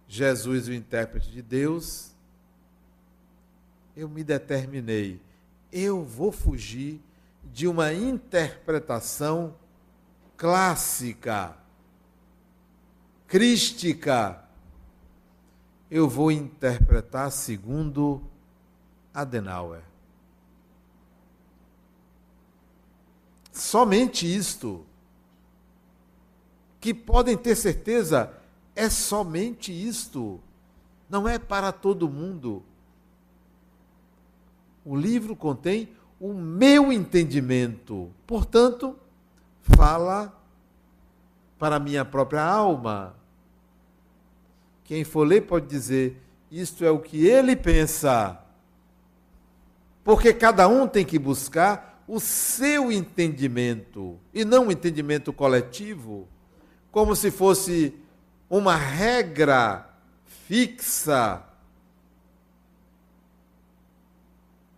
[0.08, 2.12] Jesus, o intérprete de Deus,
[3.94, 5.20] eu me determinei,
[5.70, 6.98] eu vou fugir
[7.52, 9.54] de uma interpretação
[10.34, 11.54] clássica,
[13.28, 14.42] crística.
[15.90, 18.22] Eu vou interpretar segundo
[19.12, 19.82] Adenauer.
[23.52, 24.86] Somente isto.
[26.80, 28.32] Que podem ter certeza,
[28.74, 30.40] é somente isto.
[31.08, 32.62] Não é para todo mundo.
[34.84, 38.10] O livro contém o meu entendimento.
[38.26, 38.96] Portanto,
[39.60, 40.34] fala
[41.58, 43.14] para a minha própria alma.
[44.84, 46.20] Quem for ler pode dizer:
[46.50, 48.40] isto é o que ele pensa.
[50.02, 56.26] Porque cada um tem que buscar o seu entendimento e não o entendimento coletivo,
[56.90, 57.94] como se fosse
[58.48, 59.88] uma regra
[60.46, 61.44] fixa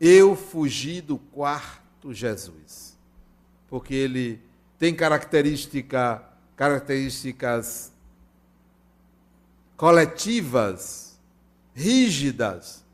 [0.04, 2.98] Eu fugi do quarto Jesus,
[3.68, 4.42] porque ele
[4.76, 6.20] tem característica,
[6.56, 7.92] características
[9.76, 11.16] coletivas,
[11.72, 12.84] rígidas,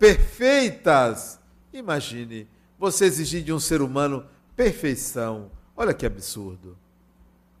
[0.00, 1.38] perfeitas.
[1.72, 4.26] Imagine você exigir de um ser humano
[4.56, 5.48] perfeição.
[5.76, 6.76] Olha que absurdo.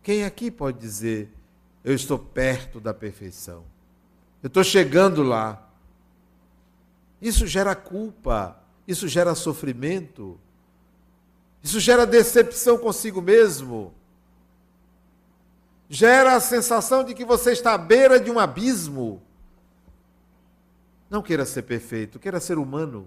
[0.02, 1.30] Quem aqui pode dizer,
[1.84, 3.64] eu estou perto da perfeição?
[4.42, 5.68] Eu estou chegando lá.
[7.20, 10.40] Isso gera culpa, isso gera sofrimento,
[11.62, 13.92] isso gera decepção consigo mesmo,
[15.88, 19.20] gera a sensação de que você está à beira de um abismo.
[21.10, 23.06] Não queira ser perfeito, queira ser humano.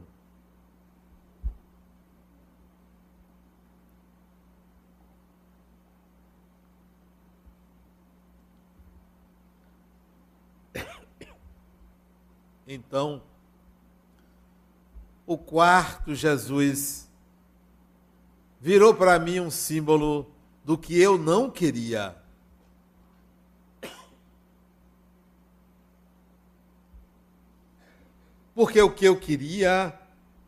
[12.74, 13.22] Então,
[15.28, 17.08] o quarto Jesus
[18.60, 20.28] virou para mim um símbolo
[20.66, 22.16] do que eu não queria.
[28.56, 29.94] Porque o que eu queria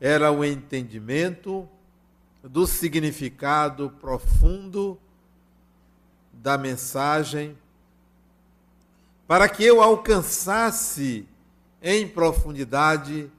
[0.02, 1.70] era o entendimento
[2.44, 5.00] do significado profundo
[6.34, 7.56] da mensagem,
[9.28, 11.28] para que eu alcançasse
[11.82, 13.32] em profundidade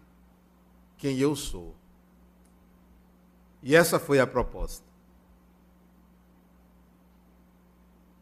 [0.98, 1.74] quem eu sou.
[3.62, 4.84] E essa foi a proposta.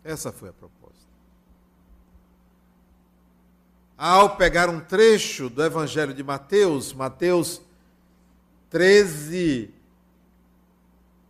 [0.03, 1.05] Essa foi a proposta.
[3.97, 7.63] Ao pegar um trecho do Evangelho de Mateus, Mateus
[8.71, 9.73] 13,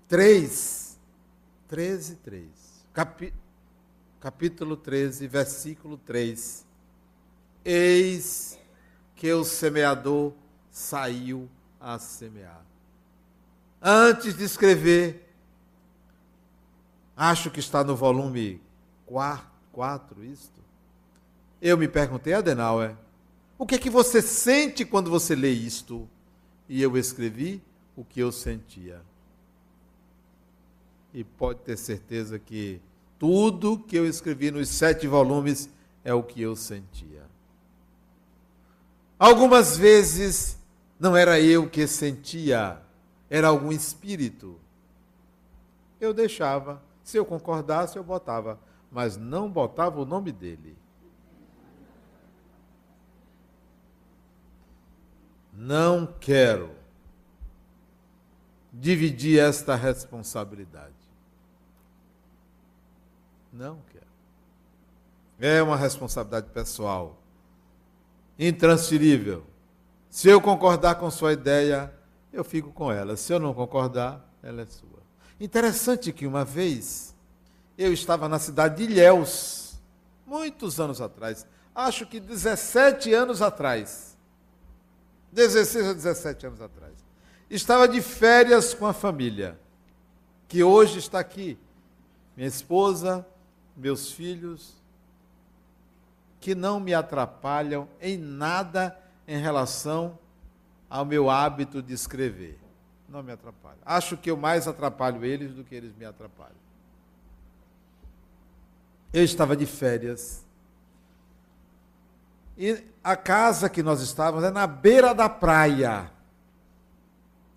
[0.08, 0.98] 3,
[1.68, 2.48] 13, 3,
[2.92, 3.34] capi,
[4.18, 6.64] capítulo 13, versículo 3.
[7.64, 8.58] Eis
[9.24, 10.34] que o semeador
[10.70, 11.48] saiu
[11.80, 12.62] a semear.
[13.80, 15.34] Antes de escrever,
[17.16, 18.60] acho que está no volume
[19.06, 20.60] 4, isto,
[21.62, 22.94] eu me perguntei, Adenauer,
[23.56, 26.06] o que é que você sente quando você lê isto?
[26.68, 27.62] E eu escrevi
[27.96, 29.00] o que eu sentia.
[31.14, 32.78] E pode ter certeza que
[33.18, 35.70] tudo que eu escrevi nos sete volumes
[36.04, 37.23] é o que eu sentia.
[39.18, 40.58] Algumas vezes
[40.98, 42.80] não era eu que sentia,
[43.30, 44.58] era algum espírito.
[46.00, 46.82] Eu deixava.
[47.02, 48.58] Se eu concordasse, eu botava.
[48.90, 50.76] Mas não botava o nome dele.
[55.54, 56.74] não quero
[58.72, 60.92] dividir esta responsabilidade.
[63.52, 64.04] Não quero.
[65.38, 67.16] É uma responsabilidade pessoal,
[68.38, 69.44] intransferível.
[70.10, 71.92] Se eu concordar com sua ideia,
[72.32, 73.16] eu fico com ela.
[73.16, 75.02] Se eu não concordar, ela é sua.
[75.40, 77.14] Interessante que uma vez
[77.76, 79.74] eu estava na cidade de Ilhéus,
[80.26, 84.16] muitos anos atrás, acho que 17 anos atrás.
[85.32, 86.92] 16 ou 17 anos atrás.
[87.50, 89.58] Estava de férias com a família,
[90.48, 91.58] que hoje está aqui.
[92.36, 93.26] Minha esposa,
[93.76, 94.74] meus filhos,
[96.44, 98.94] que não me atrapalham em nada
[99.26, 100.18] em relação
[100.90, 102.60] ao meu hábito de escrever.
[103.08, 103.78] Não me atrapalha.
[103.82, 106.52] Acho que eu mais atrapalho eles do que eles me atrapalham.
[109.10, 110.44] Eu estava de férias.
[112.58, 116.10] E a casa que nós estávamos é na beira da praia.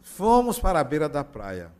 [0.01, 1.73] Fomos para a beira da praia.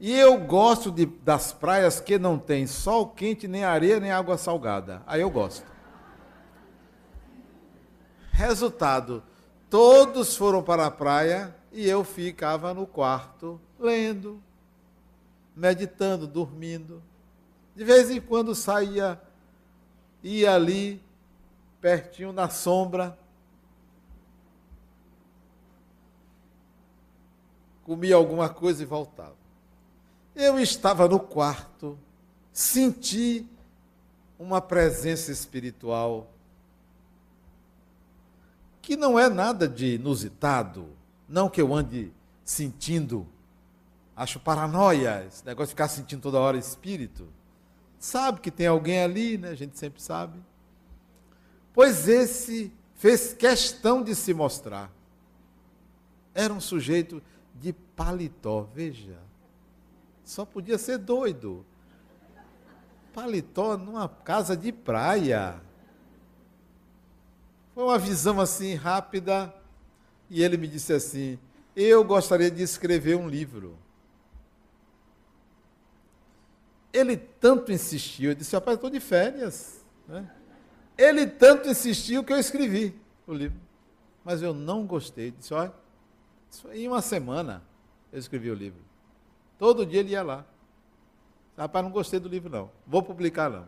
[0.00, 4.38] E eu gosto de, das praias que não tem sol quente, nem areia, nem água
[4.38, 5.02] salgada.
[5.06, 5.73] Aí eu gosto.
[8.34, 9.22] Resultado,
[9.70, 14.42] todos foram para a praia e eu ficava no quarto lendo,
[15.54, 17.00] meditando, dormindo.
[17.76, 19.22] De vez em quando saía,
[20.20, 21.00] ia ali,
[21.80, 23.16] pertinho na sombra,
[27.84, 29.36] comia alguma coisa e voltava.
[30.34, 31.96] Eu estava no quarto,
[32.52, 33.46] senti
[34.36, 36.33] uma presença espiritual
[38.84, 40.86] que não é nada de inusitado,
[41.26, 42.12] não que eu ande
[42.44, 43.26] sentindo,
[44.14, 47.26] acho paranoia, esse negócio de ficar sentindo toda hora espírito.
[47.98, 49.48] Sabe que tem alguém ali, né?
[49.48, 50.38] A gente sempre sabe.
[51.72, 54.92] Pois esse fez questão de se mostrar.
[56.34, 57.22] Era um sujeito
[57.54, 59.16] de paletó, veja.
[60.22, 61.64] Só podia ser doido.
[63.14, 65.58] Paletó numa casa de praia.
[67.74, 69.52] Foi uma visão assim rápida.
[70.30, 71.38] E ele me disse assim:
[71.74, 73.76] Eu gostaria de escrever um livro.
[76.92, 79.84] Ele tanto insistiu, eu disse: Rapaz, estou de férias.
[80.06, 80.30] Né?
[80.96, 82.96] Ele tanto insistiu que eu escrevi
[83.26, 83.58] o livro.
[84.24, 85.32] Mas eu não gostei.
[85.32, 85.74] Disse: Olha,
[86.72, 87.62] em uma semana
[88.12, 88.80] eu escrevi o livro.
[89.58, 90.44] Todo dia ele ia lá.
[91.56, 92.70] Rapaz, não gostei do livro, não.
[92.86, 93.66] Vou publicar, não.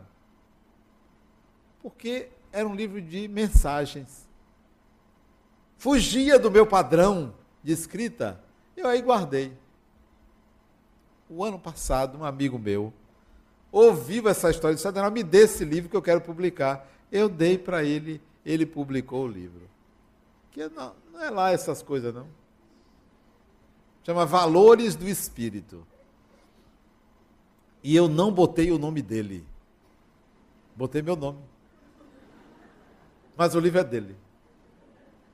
[1.81, 4.27] Porque era um livro de mensagens.
[5.77, 8.43] Fugia do meu padrão de escrita.
[8.75, 9.55] Eu aí guardei.
[11.29, 12.91] O ano passado, um amigo meu
[13.71, 16.89] ouviu essa história e disse: me dê esse livro que eu quero publicar.
[17.11, 19.69] Eu dei para ele, ele publicou o livro.
[20.51, 22.27] Que não, não é lá essas coisas, não.
[24.03, 25.85] Chama Valores do Espírito.
[27.83, 29.45] E eu não botei o nome dele.
[30.75, 31.39] Botei meu nome.
[33.37, 34.15] Mas o livro é dele.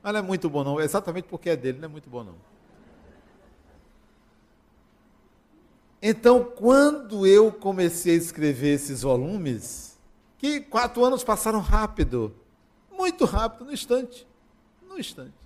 [0.02, 0.80] Mas não é muito bom, não.
[0.80, 2.34] Exatamente porque é dele, não é muito bom, não.
[6.02, 9.98] Então, quando eu comecei a escrever esses volumes,
[10.36, 12.34] que quatro anos passaram rápido,
[12.92, 14.26] muito rápido, no instante.
[14.86, 15.44] No instante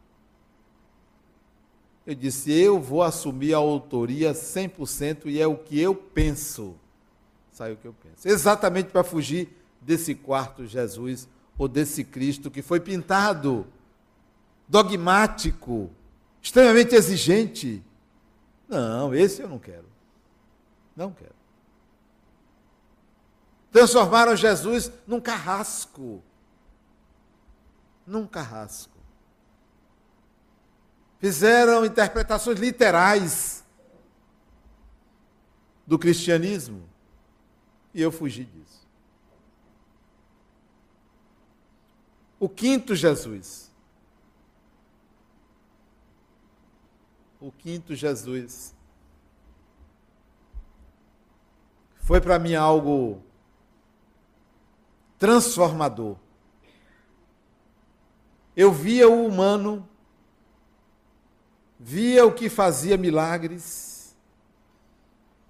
[2.08, 6.74] eu disse: eu vou assumir a autoria 100% e é o que eu penso.
[7.52, 8.26] Sai o que eu penso.
[8.26, 11.28] Exatamente para fugir desse quarto Jesus
[11.58, 13.66] ou desse Cristo que foi pintado,
[14.66, 15.90] dogmático,
[16.40, 17.82] extremamente exigente.
[18.68, 19.88] Não, esse eu não quero.
[20.96, 21.34] Não quero.
[23.72, 26.22] Transformaram Jesus num carrasco.
[28.06, 28.98] Num carrasco
[31.18, 33.64] fizeram interpretações literais
[35.86, 36.88] do cristianismo.
[37.92, 38.87] E eu fugi disso.
[42.38, 43.70] O quinto Jesus.
[47.40, 48.74] O quinto Jesus.
[51.96, 53.22] Foi para mim algo
[55.18, 56.16] transformador.
[58.56, 59.88] Eu via o humano
[61.78, 64.16] via o que fazia milagres,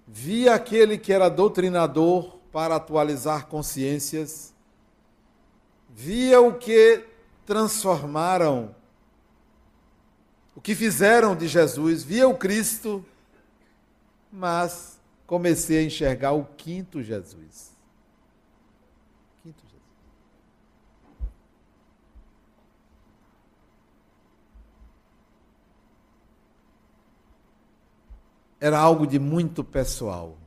[0.07, 4.53] via aquele que era doutrinador para atualizar consciências,
[5.99, 7.05] via o que
[7.45, 8.73] transformaram,
[10.55, 13.05] o que fizeram de Jesus, via o Cristo,
[14.31, 14.97] mas
[15.27, 17.75] comecei a enxergar o quinto Jesus.
[19.43, 19.83] Quinto Jesus.
[28.57, 30.37] Era algo de muito pessoal.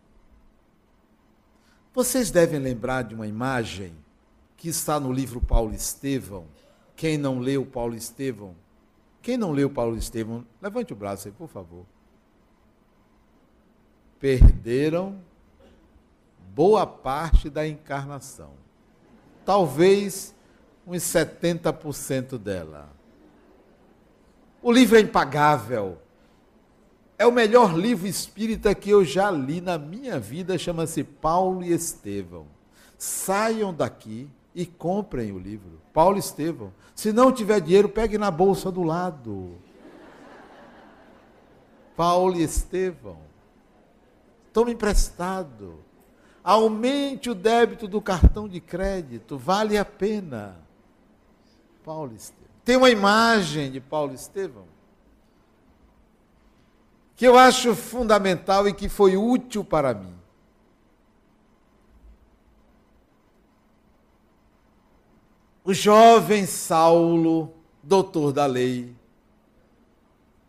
[1.92, 4.01] Vocês devem lembrar de uma imagem
[4.62, 6.44] que está no livro Paulo Estevão.
[6.94, 8.54] Quem não leu Paulo Estevão?
[9.20, 11.84] Quem não leu Paulo Estevão, levante o braço aí, por favor.
[14.20, 15.18] Perderam
[16.54, 18.50] boa parte da encarnação.
[19.44, 20.32] Talvez
[20.86, 22.88] uns 70% dela.
[24.62, 25.98] O livro é impagável.
[27.18, 31.72] É o melhor livro espírita que eu já li na minha vida, chama-se Paulo e
[31.72, 32.46] Estevão.
[32.96, 35.80] Saiam daqui e comprem o livro.
[35.92, 36.72] Paulo Estevão.
[36.94, 39.56] Se não tiver dinheiro, pegue na bolsa do lado.
[41.96, 43.18] Paulo Estevão.
[44.52, 45.78] Tome emprestado.
[46.44, 50.56] Aumente o débito do cartão de crédito, vale a pena.
[51.84, 52.42] Paulo Estevão.
[52.64, 54.72] Tem uma imagem de Paulo Estevão
[57.22, 60.12] que eu acho fundamental e que foi útil para mim.
[65.64, 68.96] O jovem Saulo, doutor da lei,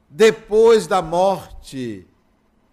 [0.10, 2.08] depois da morte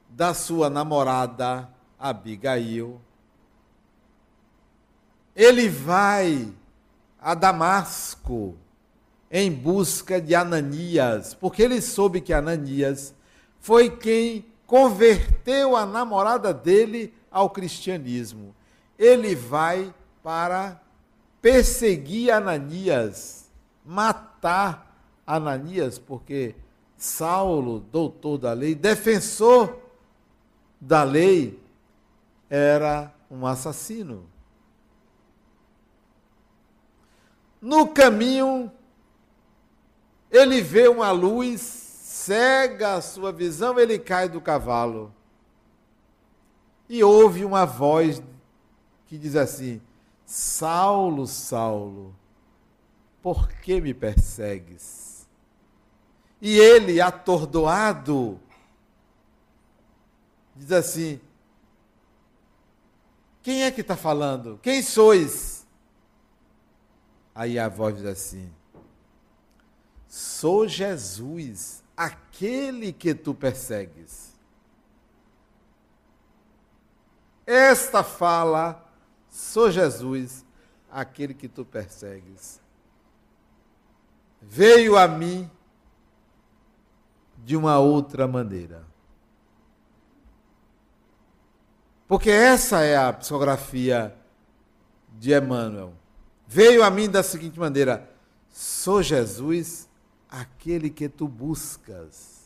[0.08, 1.68] da sua namorada
[1.98, 2.98] Abigail,
[5.36, 6.50] ele vai
[7.20, 8.56] a Damasco
[9.30, 13.14] em busca de Ananias, porque ele soube que Ananias
[13.58, 18.54] foi quem converteu a namorada dele ao cristianismo.
[18.98, 20.80] Ele vai para
[21.40, 23.50] perseguir Ananias,
[23.84, 24.94] matar
[25.26, 26.54] Ananias, porque
[26.96, 29.78] Saulo, doutor da lei, defensor
[30.80, 31.58] da lei,
[32.48, 34.28] era um assassino.
[37.60, 38.70] No caminho,
[40.30, 45.14] ele vê uma luz, cega a sua visão, ele cai do cavalo.
[46.88, 48.22] E ouve uma voz
[49.06, 49.80] que diz assim:
[50.32, 52.14] Saulo, Saulo,
[53.20, 55.28] por que me persegues?
[56.40, 58.40] E ele, atordoado,
[60.54, 61.20] diz assim:
[63.42, 64.60] Quem é que está falando?
[64.62, 65.66] Quem sois?
[67.34, 68.52] Aí a voz diz assim:
[70.06, 74.32] Sou Jesus, aquele que tu persegues.
[77.44, 78.89] Esta fala,
[79.40, 80.44] sou Jesus,
[80.90, 82.60] aquele que tu persegues.
[84.40, 85.50] Veio a mim
[87.38, 88.84] de uma outra maneira.
[92.06, 94.16] Porque essa é a psicografia
[95.18, 95.94] de Emmanuel
[96.50, 98.10] veio a mim da seguinte maneira:
[98.48, 99.88] sou Jesus,
[100.28, 102.40] aquele que tu buscas.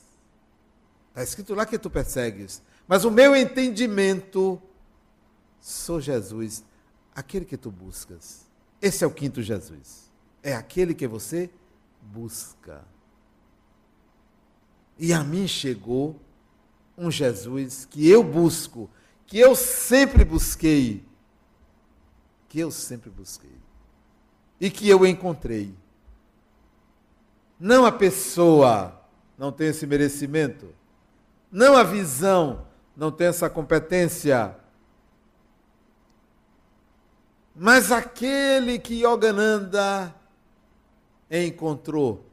[1.09, 2.61] Está escrito lá que tu persegues.
[2.87, 4.61] Mas o meu entendimento,
[5.59, 6.63] sou Jesus,
[7.15, 8.47] aquele que tu buscas.
[8.81, 10.11] Esse é o quinto Jesus.
[10.43, 11.51] É aquele que você
[12.03, 12.85] busca.
[14.99, 16.21] E a mim chegou
[16.97, 18.89] um Jesus que eu busco,
[19.27, 21.05] que eu sempre busquei.
[22.49, 23.65] Que eu sempre busquei
[24.61, 25.75] e que eu encontrei.
[27.59, 28.99] Não a pessoa
[29.37, 30.69] não tem esse merecimento,
[31.51, 34.57] não a visão não tem essa competência,
[37.55, 40.15] mas aquele que Yogananda
[41.31, 42.25] encontrou,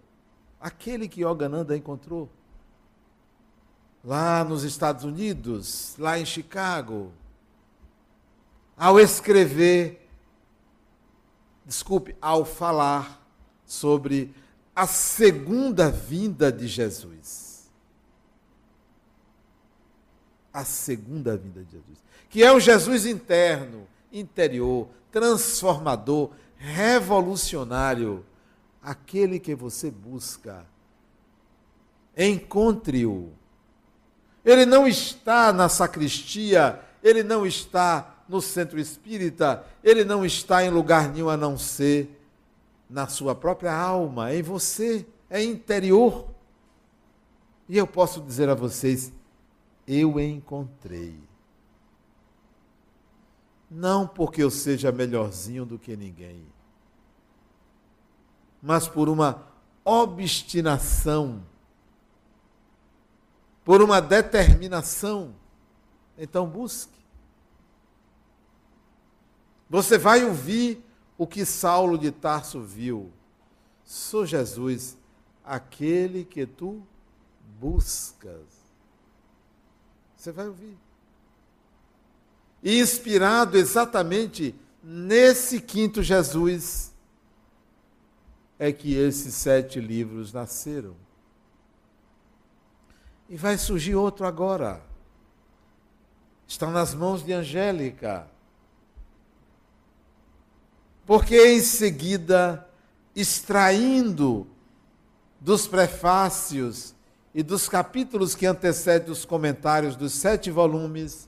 [0.59, 2.29] aquele que Yogananda encontrou,
[4.03, 7.11] lá nos Estados Unidos, lá em Chicago,
[8.75, 10.01] ao escrever
[11.71, 13.25] desculpe, ao falar
[13.65, 14.33] sobre
[14.75, 17.69] a segunda vinda de Jesus.
[20.53, 21.97] A segunda vinda de Jesus.
[22.29, 28.25] Que é o Jesus interno, interior, transformador, revolucionário.
[28.81, 30.65] Aquele que você busca.
[32.17, 33.31] Encontre-o.
[34.43, 40.69] Ele não está na sacristia, ele não está no centro espírita, ele não está em
[40.69, 42.17] lugar nenhum a não ser
[42.89, 46.27] na sua própria alma, em você, é interior.
[47.69, 49.13] E eu posso dizer a vocês,
[49.87, 51.15] eu encontrei.
[53.73, 56.45] Não porque eu seja melhorzinho do que ninguém,
[58.61, 59.47] mas por uma
[59.85, 61.41] obstinação,
[63.63, 65.33] por uma determinação.
[66.17, 66.99] Então busque.
[69.69, 70.83] Você vai ouvir
[71.17, 73.09] o que Saulo de Tarso viu.
[73.85, 74.97] Sou Jesus,
[75.45, 76.85] aquele que tu
[77.57, 78.49] buscas.
[80.17, 80.77] Você vai ouvir.
[82.63, 86.91] Inspirado exatamente nesse quinto Jesus,
[88.59, 90.95] é que esses sete livros nasceram.
[93.27, 94.83] E vai surgir outro agora.
[96.47, 98.27] Estão nas mãos de Angélica.
[101.07, 102.69] Porque em seguida,
[103.15, 104.45] extraindo
[105.39, 106.93] dos prefácios
[107.33, 111.27] e dos capítulos que antecedem os comentários dos sete volumes,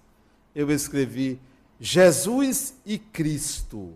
[0.55, 1.39] eu escrevi
[1.79, 3.93] Jesus e Cristo.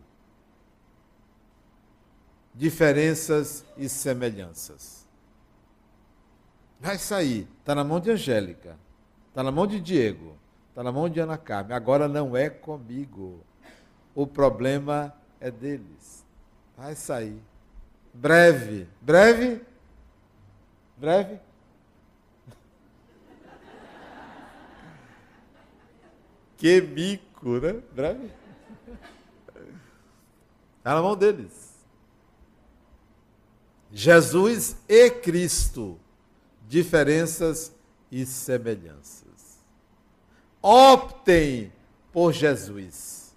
[2.54, 5.06] Diferenças e semelhanças.
[6.80, 7.48] Vai sair.
[7.60, 8.78] Está na mão de Angélica.
[9.30, 10.36] Está na mão de Diego.
[10.70, 11.76] Está na mão de Ana Carmen.
[11.76, 13.40] Agora não é comigo.
[14.14, 16.26] O problema é deles.
[16.76, 17.40] Vai sair.
[18.14, 18.88] Breve.
[19.02, 19.62] Breve?
[20.98, 21.40] Breve?
[26.58, 27.82] Que mico, né?
[27.94, 28.32] Breve?
[30.78, 31.52] Está na mão deles.
[33.92, 36.00] Jesus e Cristo.
[36.68, 37.72] Diferenças
[38.12, 39.60] e semelhanças.
[40.62, 41.72] Optem
[42.12, 43.34] por Jesus.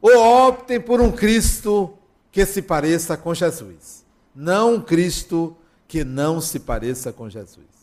[0.00, 1.98] Ou optem por um Cristo
[2.30, 4.04] que se pareça com Jesus.
[4.34, 5.56] Não um Cristo
[5.88, 7.77] que não se pareça com Jesus.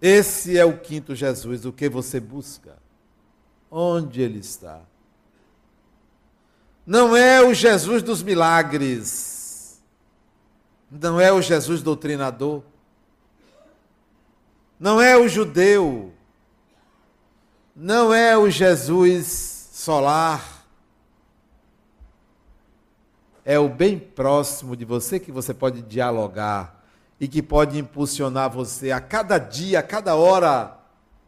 [0.00, 2.76] Esse é o quinto Jesus, o que você busca.
[3.70, 4.80] Onde ele está?
[6.86, 9.82] Não é o Jesus dos milagres.
[10.90, 12.62] Não é o Jesus doutrinador.
[14.78, 16.14] Não é o judeu.
[17.74, 20.64] Não é o Jesus solar.
[23.44, 26.77] É o bem próximo de você que você pode dialogar
[27.20, 30.78] e que pode impulsionar você a cada dia, a cada hora,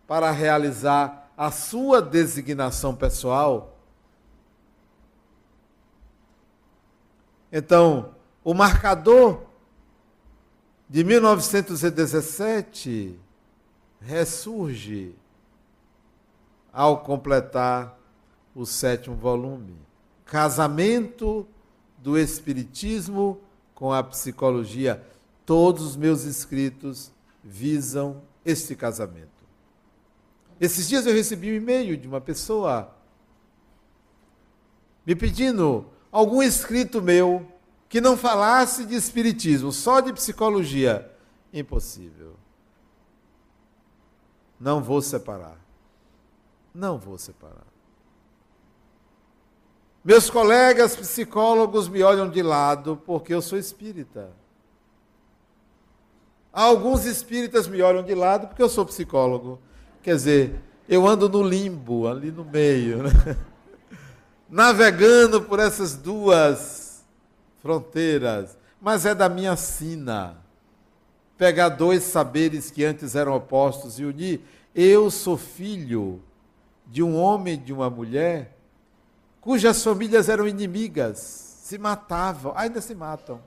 [0.06, 3.76] para realizar a sua designação pessoal.
[7.52, 8.14] Então,
[8.44, 9.42] o marcador
[10.88, 13.18] de 1917
[14.00, 15.14] ressurge
[16.72, 17.98] ao completar
[18.54, 19.76] o sétimo volume.
[20.24, 21.46] Casamento
[21.98, 23.40] do Espiritismo
[23.74, 25.04] com a psicologia.
[25.50, 27.10] Todos os meus escritos
[27.42, 29.44] visam este casamento.
[30.60, 32.94] Esses dias eu recebi um e-mail de uma pessoa
[35.04, 37.50] me pedindo algum escrito meu
[37.88, 41.10] que não falasse de espiritismo, só de psicologia.
[41.52, 42.36] Impossível.
[44.60, 45.58] Não vou separar.
[46.72, 47.66] Não vou separar.
[50.04, 54.38] Meus colegas psicólogos me olham de lado porque eu sou espírita.
[56.52, 59.60] Alguns espíritas me olham de lado porque eu sou psicólogo.
[60.02, 63.10] Quer dizer, eu ando no limbo, ali no meio, né?
[64.50, 67.04] navegando por essas duas
[67.62, 68.58] fronteiras.
[68.80, 70.38] Mas é da minha sina.
[71.38, 74.40] Pegar dois saberes que antes eram opostos e unir.
[74.74, 76.20] Eu sou filho
[76.86, 78.56] de um homem e de uma mulher
[79.40, 81.18] cujas famílias eram inimigas,
[81.62, 83.40] se matavam, ainda se matam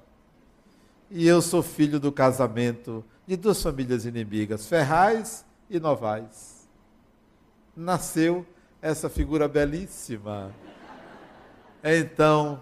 [1.16, 6.68] e eu sou filho do casamento de duas famílias inimigas, Ferraz e Novaes.
[7.78, 8.44] Nasceu
[8.82, 10.52] essa figura belíssima.
[11.84, 12.62] Então,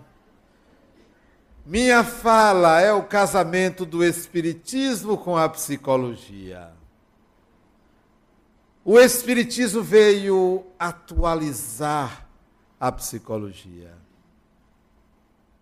[1.66, 6.74] minha fala é o casamento do Espiritismo com a psicologia.
[8.84, 12.28] O Espiritismo veio atualizar
[12.78, 13.94] a psicologia.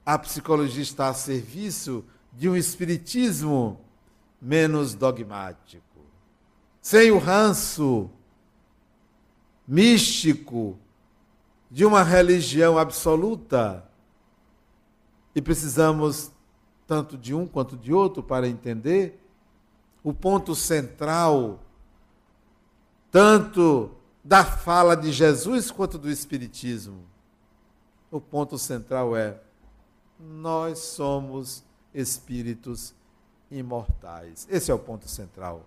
[0.04, 2.04] A psicologia está a serviço
[2.34, 3.80] de um espiritismo
[4.42, 5.84] menos dogmático,
[6.82, 8.10] sem o ranço
[9.68, 10.80] místico
[11.70, 13.86] de uma religião absoluta.
[15.36, 16.32] E precisamos
[16.88, 19.24] tanto de um quanto de outro para entender
[20.04, 21.60] o ponto central,
[23.12, 23.92] tanto
[24.24, 27.04] da fala de Jesus quanto do Espiritismo.
[28.10, 29.40] O ponto central é:
[30.20, 31.64] nós somos
[31.94, 32.94] espíritos
[33.52, 34.48] imortais.
[34.50, 35.66] Esse é o ponto central.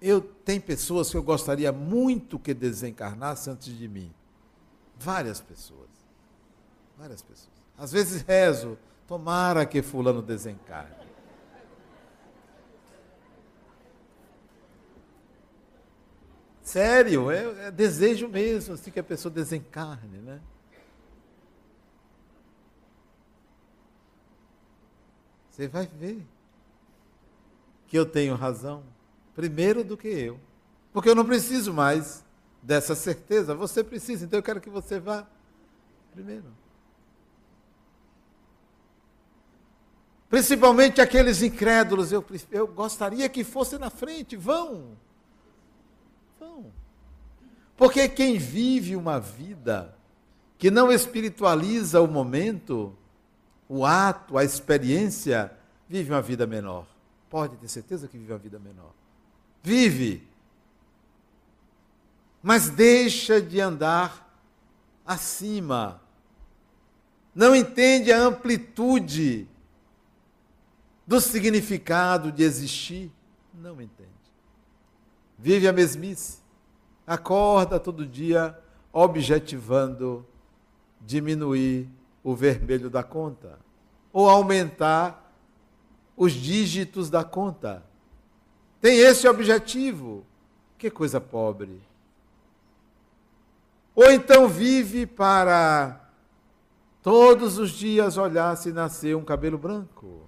[0.00, 4.12] Eu tenho pessoas que eu gostaria muito que desencarnassem antes de mim.
[4.98, 5.88] Várias pessoas.
[6.98, 7.56] Várias pessoas.
[7.78, 11.06] Às vezes rezo, tomara que fulano desencarne.
[16.62, 20.40] Sério, é, é desejo mesmo assim que a pessoa desencarne, né?
[25.56, 26.22] Você vai ver
[27.88, 28.82] que eu tenho razão
[29.34, 30.38] primeiro do que eu.
[30.92, 32.22] Porque eu não preciso mais
[32.62, 33.54] dessa certeza.
[33.54, 35.26] Você precisa, então eu quero que você vá
[36.12, 36.44] primeiro.
[40.28, 44.36] Principalmente aqueles incrédulos, eu, eu gostaria que fosse na frente.
[44.36, 44.94] Vão.
[46.38, 46.70] Vão.
[47.78, 49.96] Porque quem vive uma vida
[50.58, 52.94] que não espiritualiza o momento,
[53.68, 55.52] o ato, a experiência,
[55.88, 56.86] vive uma vida menor.
[57.28, 58.92] Pode ter certeza que vive uma vida menor.
[59.62, 60.26] Vive.
[62.42, 64.26] Mas deixa de andar
[65.04, 66.00] acima.
[67.34, 69.48] Não entende a amplitude
[71.06, 73.10] do significado de existir.
[73.52, 74.10] Não entende.
[75.38, 76.38] Vive a mesmice.
[77.06, 78.58] Acorda todo dia
[78.92, 80.26] objetivando
[81.00, 81.88] diminuir
[82.26, 83.56] o vermelho da conta
[84.12, 85.32] ou aumentar
[86.16, 87.84] os dígitos da conta.
[88.80, 90.26] Tem esse objetivo.
[90.76, 91.80] Que coisa pobre.
[93.94, 96.00] Ou então vive para
[97.00, 100.26] todos os dias olhar se nasceu um cabelo branco.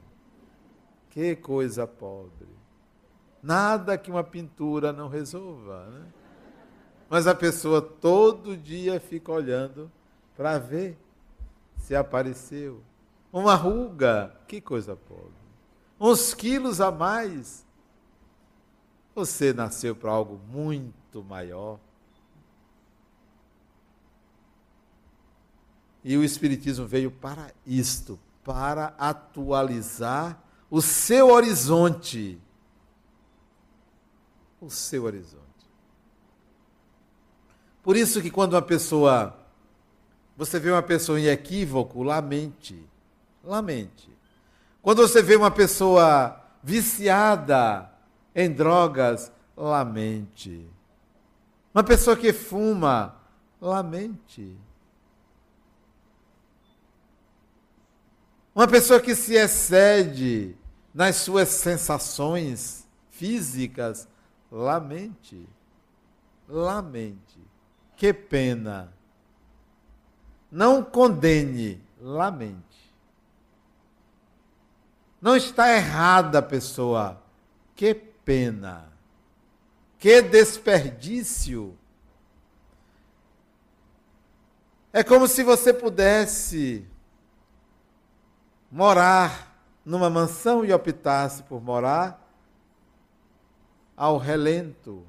[1.11, 2.47] Que coisa pobre.
[3.43, 5.85] Nada que uma pintura não resolva.
[5.87, 6.07] Né?
[7.11, 9.91] Mas a pessoa todo dia fica olhando
[10.37, 10.97] para ver
[11.89, 12.83] se apareceu.
[13.33, 15.33] Uma ruga, que coisa pobre.
[15.99, 17.65] Uns quilos a mais.
[19.15, 21.81] Você nasceu para algo muito maior.
[26.05, 30.39] E o Espiritismo veio para isto, para atualizar
[30.71, 32.39] o seu horizonte.
[34.61, 35.43] O seu horizonte.
[37.83, 39.48] Por isso que quando uma pessoa
[40.39, 42.81] você vê uma pessoa em equívoco, lamente.
[43.43, 44.09] Lamente.
[44.81, 47.91] Quando você vê uma pessoa viciada
[48.33, 50.65] em drogas, lamente.
[51.75, 53.17] Uma pessoa que fuma,
[53.61, 54.57] lamente.
[58.55, 60.55] Uma pessoa que se excede
[60.95, 64.07] nas suas sensações físicas,
[64.53, 65.49] lamente.
[66.49, 67.41] Lamente.
[67.97, 68.97] Que pena
[70.51, 72.95] não condene, lamente.
[75.21, 77.21] Não está errada a pessoa.
[77.75, 78.93] Que pena.
[79.99, 81.77] Que desperdício.
[84.93, 86.87] É como se você pudesse
[88.71, 92.25] morar numa mansão e optasse por morar
[93.97, 95.07] ao relento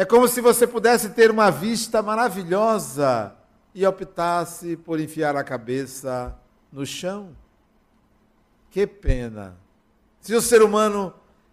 [0.00, 3.36] é como se você pudesse ter uma vista maravilhosa
[3.74, 6.34] e optasse por enfiar a cabeça
[6.72, 7.36] no chão.
[8.70, 9.58] Que pena.
[10.18, 11.12] Se o ser humano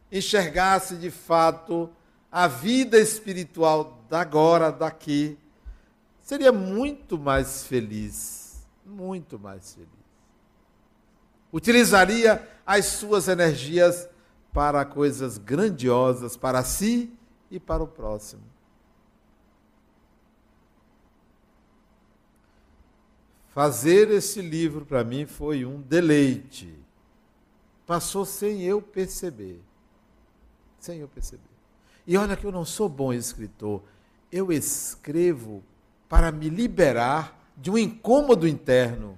[0.10, 1.90] enxergasse de fato
[2.32, 5.38] a vida espiritual da agora, daqui,
[6.22, 8.66] seria muito mais feliz.
[8.86, 9.90] Muito mais feliz.
[11.52, 14.08] Utilizaria as suas energias
[14.54, 17.12] para coisas grandiosas para si
[17.50, 18.44] e para o próximo.
[23.50, 26.74] Fazer esse livro para mim foi um deleite.
[27.88, 29.60] Passou sem eu perceber.
[30.80, 31.42] Sem eu perceber.
[32.06, 33.82] E olha que eu não sou bom escritor.
[34.32, 35.64] Eu escrevo
[36.08, 39.18] para me liberar de um incômodo interno.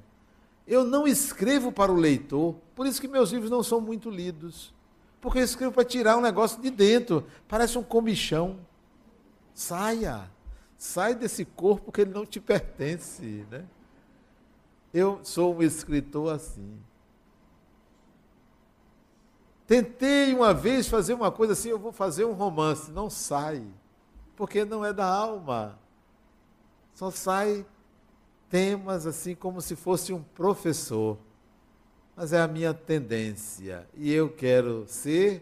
[0.66, 4.74] Eu não escrevo para o leitor, por isso que meus livros não são muito lidos.
[5.22, 7.26] Porque eu escrevo para tirar um negócio de dentro.
[7.48, 8.60] Parece um comichão.
[9.54, 10.30] Saia.
[10.78, 13.46] Sai desse corpo que ele não te pertence.
[13.52, 13.66] Né?
[14.94, 16.80] Eu sou um escritor assim.
[19.68, 22.90] Tentei uma vez fazer uma coisa assim, eu vou fazer um romance.
[22.92, 23.64] Não sai.
[24.36, 25.78] Porque não é da alma.
[26.94, 27.66] Só sai
[28.50, 31.18] temas assim como se fosse um professor
[32.20, 35.42] mas é a minha tendência e eu quero ser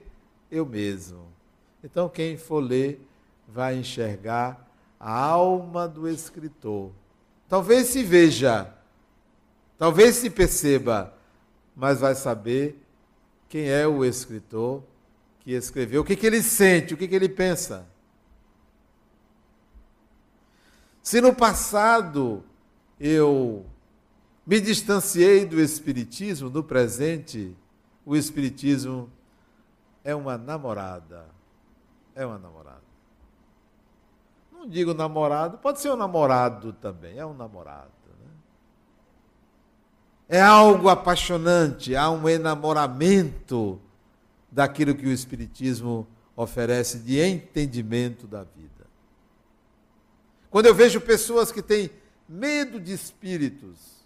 [0.51, 1.25] eu mesmo.
[1.83, 3.01] Então, quem for ler
[3.47, 4.63] vai enxergar
[4.99, 6.91] a alma do escritor.
[7.49, 8.71] Talvez se veja,
[9.75, 11.11] talvez se perceba,
[11.75, 12.79] mas vai saber
[13.49, 14.83] quem é o escritor
[15.39, 17.87] que escreveu, o que, que ele sente, o que, que ele pensa.
[21.01, 22.43] Se no passado
[22.99, 23.65] eu
[24.47, 27.53] me distanciei do Espiritismo, no presente,
[28.05, 29.11] o Espiritismo
[30.05, 31.25] é uma namorada.
[32.15, 32.81] É uma namorada.
[34.49, 37.91] Não digo namorado, pode ser um namorado também, é um namorado.
[38.07, 38.31] Né?
[40.29, 43.81] É algo apaixonante, há um enamoramento
[44.49, 48.87] daquilo que o Espiritismo oferece de entendimento da vida.
[50.49, 51.91] Quando eu vejo pessoas que têm
[52.29, 53.96] medo de espíritos,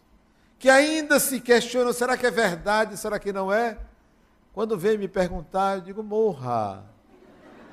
[0.62, 3.80] que ainda se questionam: será que é verdade, será que não é?
[4.54, 6.86] Quando vem me perguntar, eu digo: morra,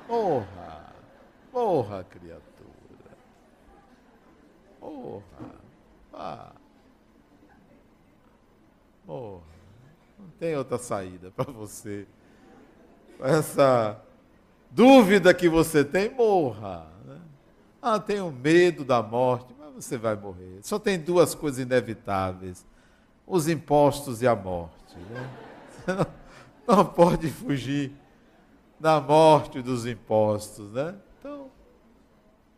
[0.07, 0.91] morra,
[1.53, 2.41] morra, criatura.
[4.81, 5.21] Morra,
[6.11, 6.51] vá.
[9.05, 9.43] Morra.
[10.17, 12.07] Não tem outra saída para você.
[13.19, 14.01] Essa
[14.71, 16.87] dúvida que você tem, morra.
[17.05, 17.19] Né?
[17.79, 20.59] Ah, tenho medo da morte, mas você vai morrer.
[20.63, 22.65] Só tem duas coisas inevitáveis:
[23.29, 24.97] os impostos e a morte.
[25.11, 25.29] Né?
[26.67, 27.93] Não, não pode fugir
[28.79, 30.95] da morte dos impostos, né?
[31.19, 31.51] Então,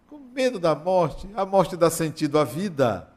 [0.08, 3.10] com medo da morte, a morte dá sentido à vida.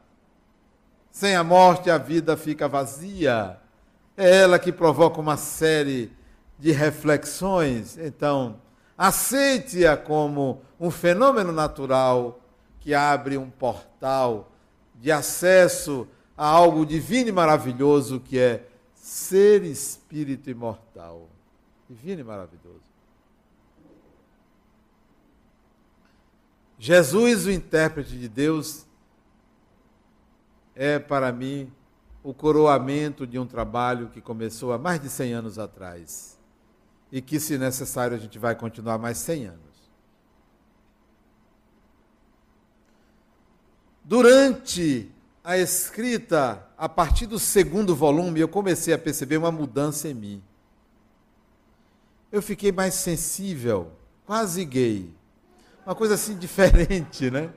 [1.09, 3.57] Sem a morte, a vida fica vazia.
[4.17, 6.11] É ela que provoca uma série
[6.59, 7.97] de reflexões.
[7.97, 8.59] Então,
[8.97, 12.41] aceite-a como um fenômeno natural
[12.81, 14.51] que abre um portal
[14.95, 21.29] de acesso a algo divino e maravilhoso que é ser espírito imortal.
[21.89, 22.83] Divino e maravilhoso.
[26.77, 28.85] Jesus, o intérprete de Deus,
[30.75, 31.71] é para mim
[32.21, 36.37] o coroamento de um trabalho que começou há mais de 100 anos atrás
[37.11, 39.59] e que, se necessário, a gente vai continuar mais 100 anos.
[44.03, 45.14] Durante
[45.45, 50.43] a escrita, a partir do segundo volume, eu comecei a perceber uma mudança em mim.
[52.31, 53.91] Eu fiquei mais sensível,
[54.25, 55.13] quase gay.
[55.85, 57.53] Uma coisa assim diferente, né?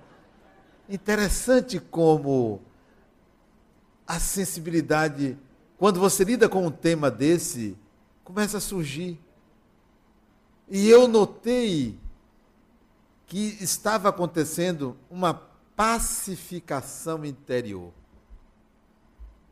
[0.87, 2.61] Interessante como
[4.07, 5.39] a sensibilidade,
[5.79, 7.75] quando você lida com um tema desse,
[8.23, 9.19] começa a surgir.
[10.69, 11.99] E eu notei
[13.27, 15.48] que estava acontecendo uma
[15.79, 17.93] pacificação interior.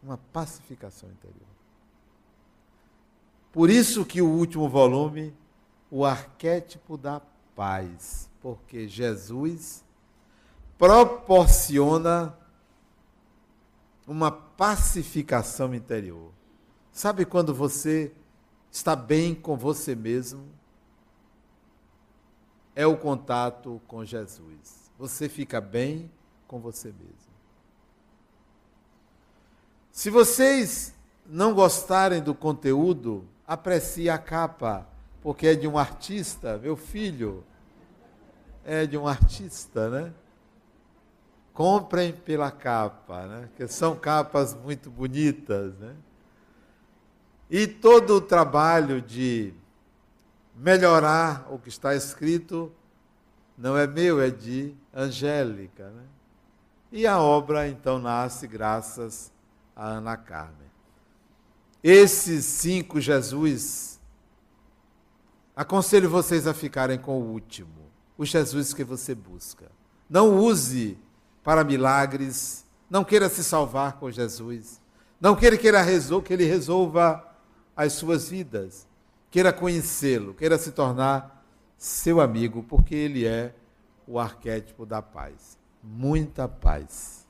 [0.03, 1.47] Uma pacificação interior.
[3.53, 5.33] Por isso que o último volume,
[5.89, 7.23] o arquétipo da
[7.55, 9.85] paz, porque Jesus
[10.77, 12.37] proporciona
[14.05, 16.33] uma pacificação interior.
[16.91, 18.13] Sabe quando você
[18.69, 20.45] está bem com você mesmo?
[22.75, 24.91] É o contato com Jesus.
[24.99, 26.11] Você fica bem
[26.47, 27.37] com você mesmo.
[29.91, 30.95] Se vocês
[31.25, 34.87] não gostarem do conteúdo, aprecie a capa,
[35.23, 37.43] porque é de um artista, meu filho
[38.65, 40.13] é de um artista, né?
[41.53, 43.49] Comprem pela capa, né?
[43.57, 45.95] Que são capas muito bonitas, né?
[47.49, 49.55] E todo o trabalho de
[50.55, 52.73] melhorar o que está escrito
[53.57, 56.03] não é meu, é de Angélica, né?
[56.97, 59.31] E a obra então nasce graças
[59.77, 60.71] a Ana Carmen.
[61.85, 64.01] Esses cinco Jesus,
[65.55, 69.71] aconselho vocês a ficarem com o último, o Jesus que você busca.
[70.09, 70.97] Não use
[71.45, 74.81] para milagres, não queira se salvar com Jesus,
[75.21, 75.69] não queira que
[76.33, 77.31] ele resolva
[77.77, 78.89] as suas vidas,
[79.31, 83.55] queira conhecê-lo, queira se tornar seu amigo, porque ele é
[84.07, 87.26] o arquétipo da paz muita paz.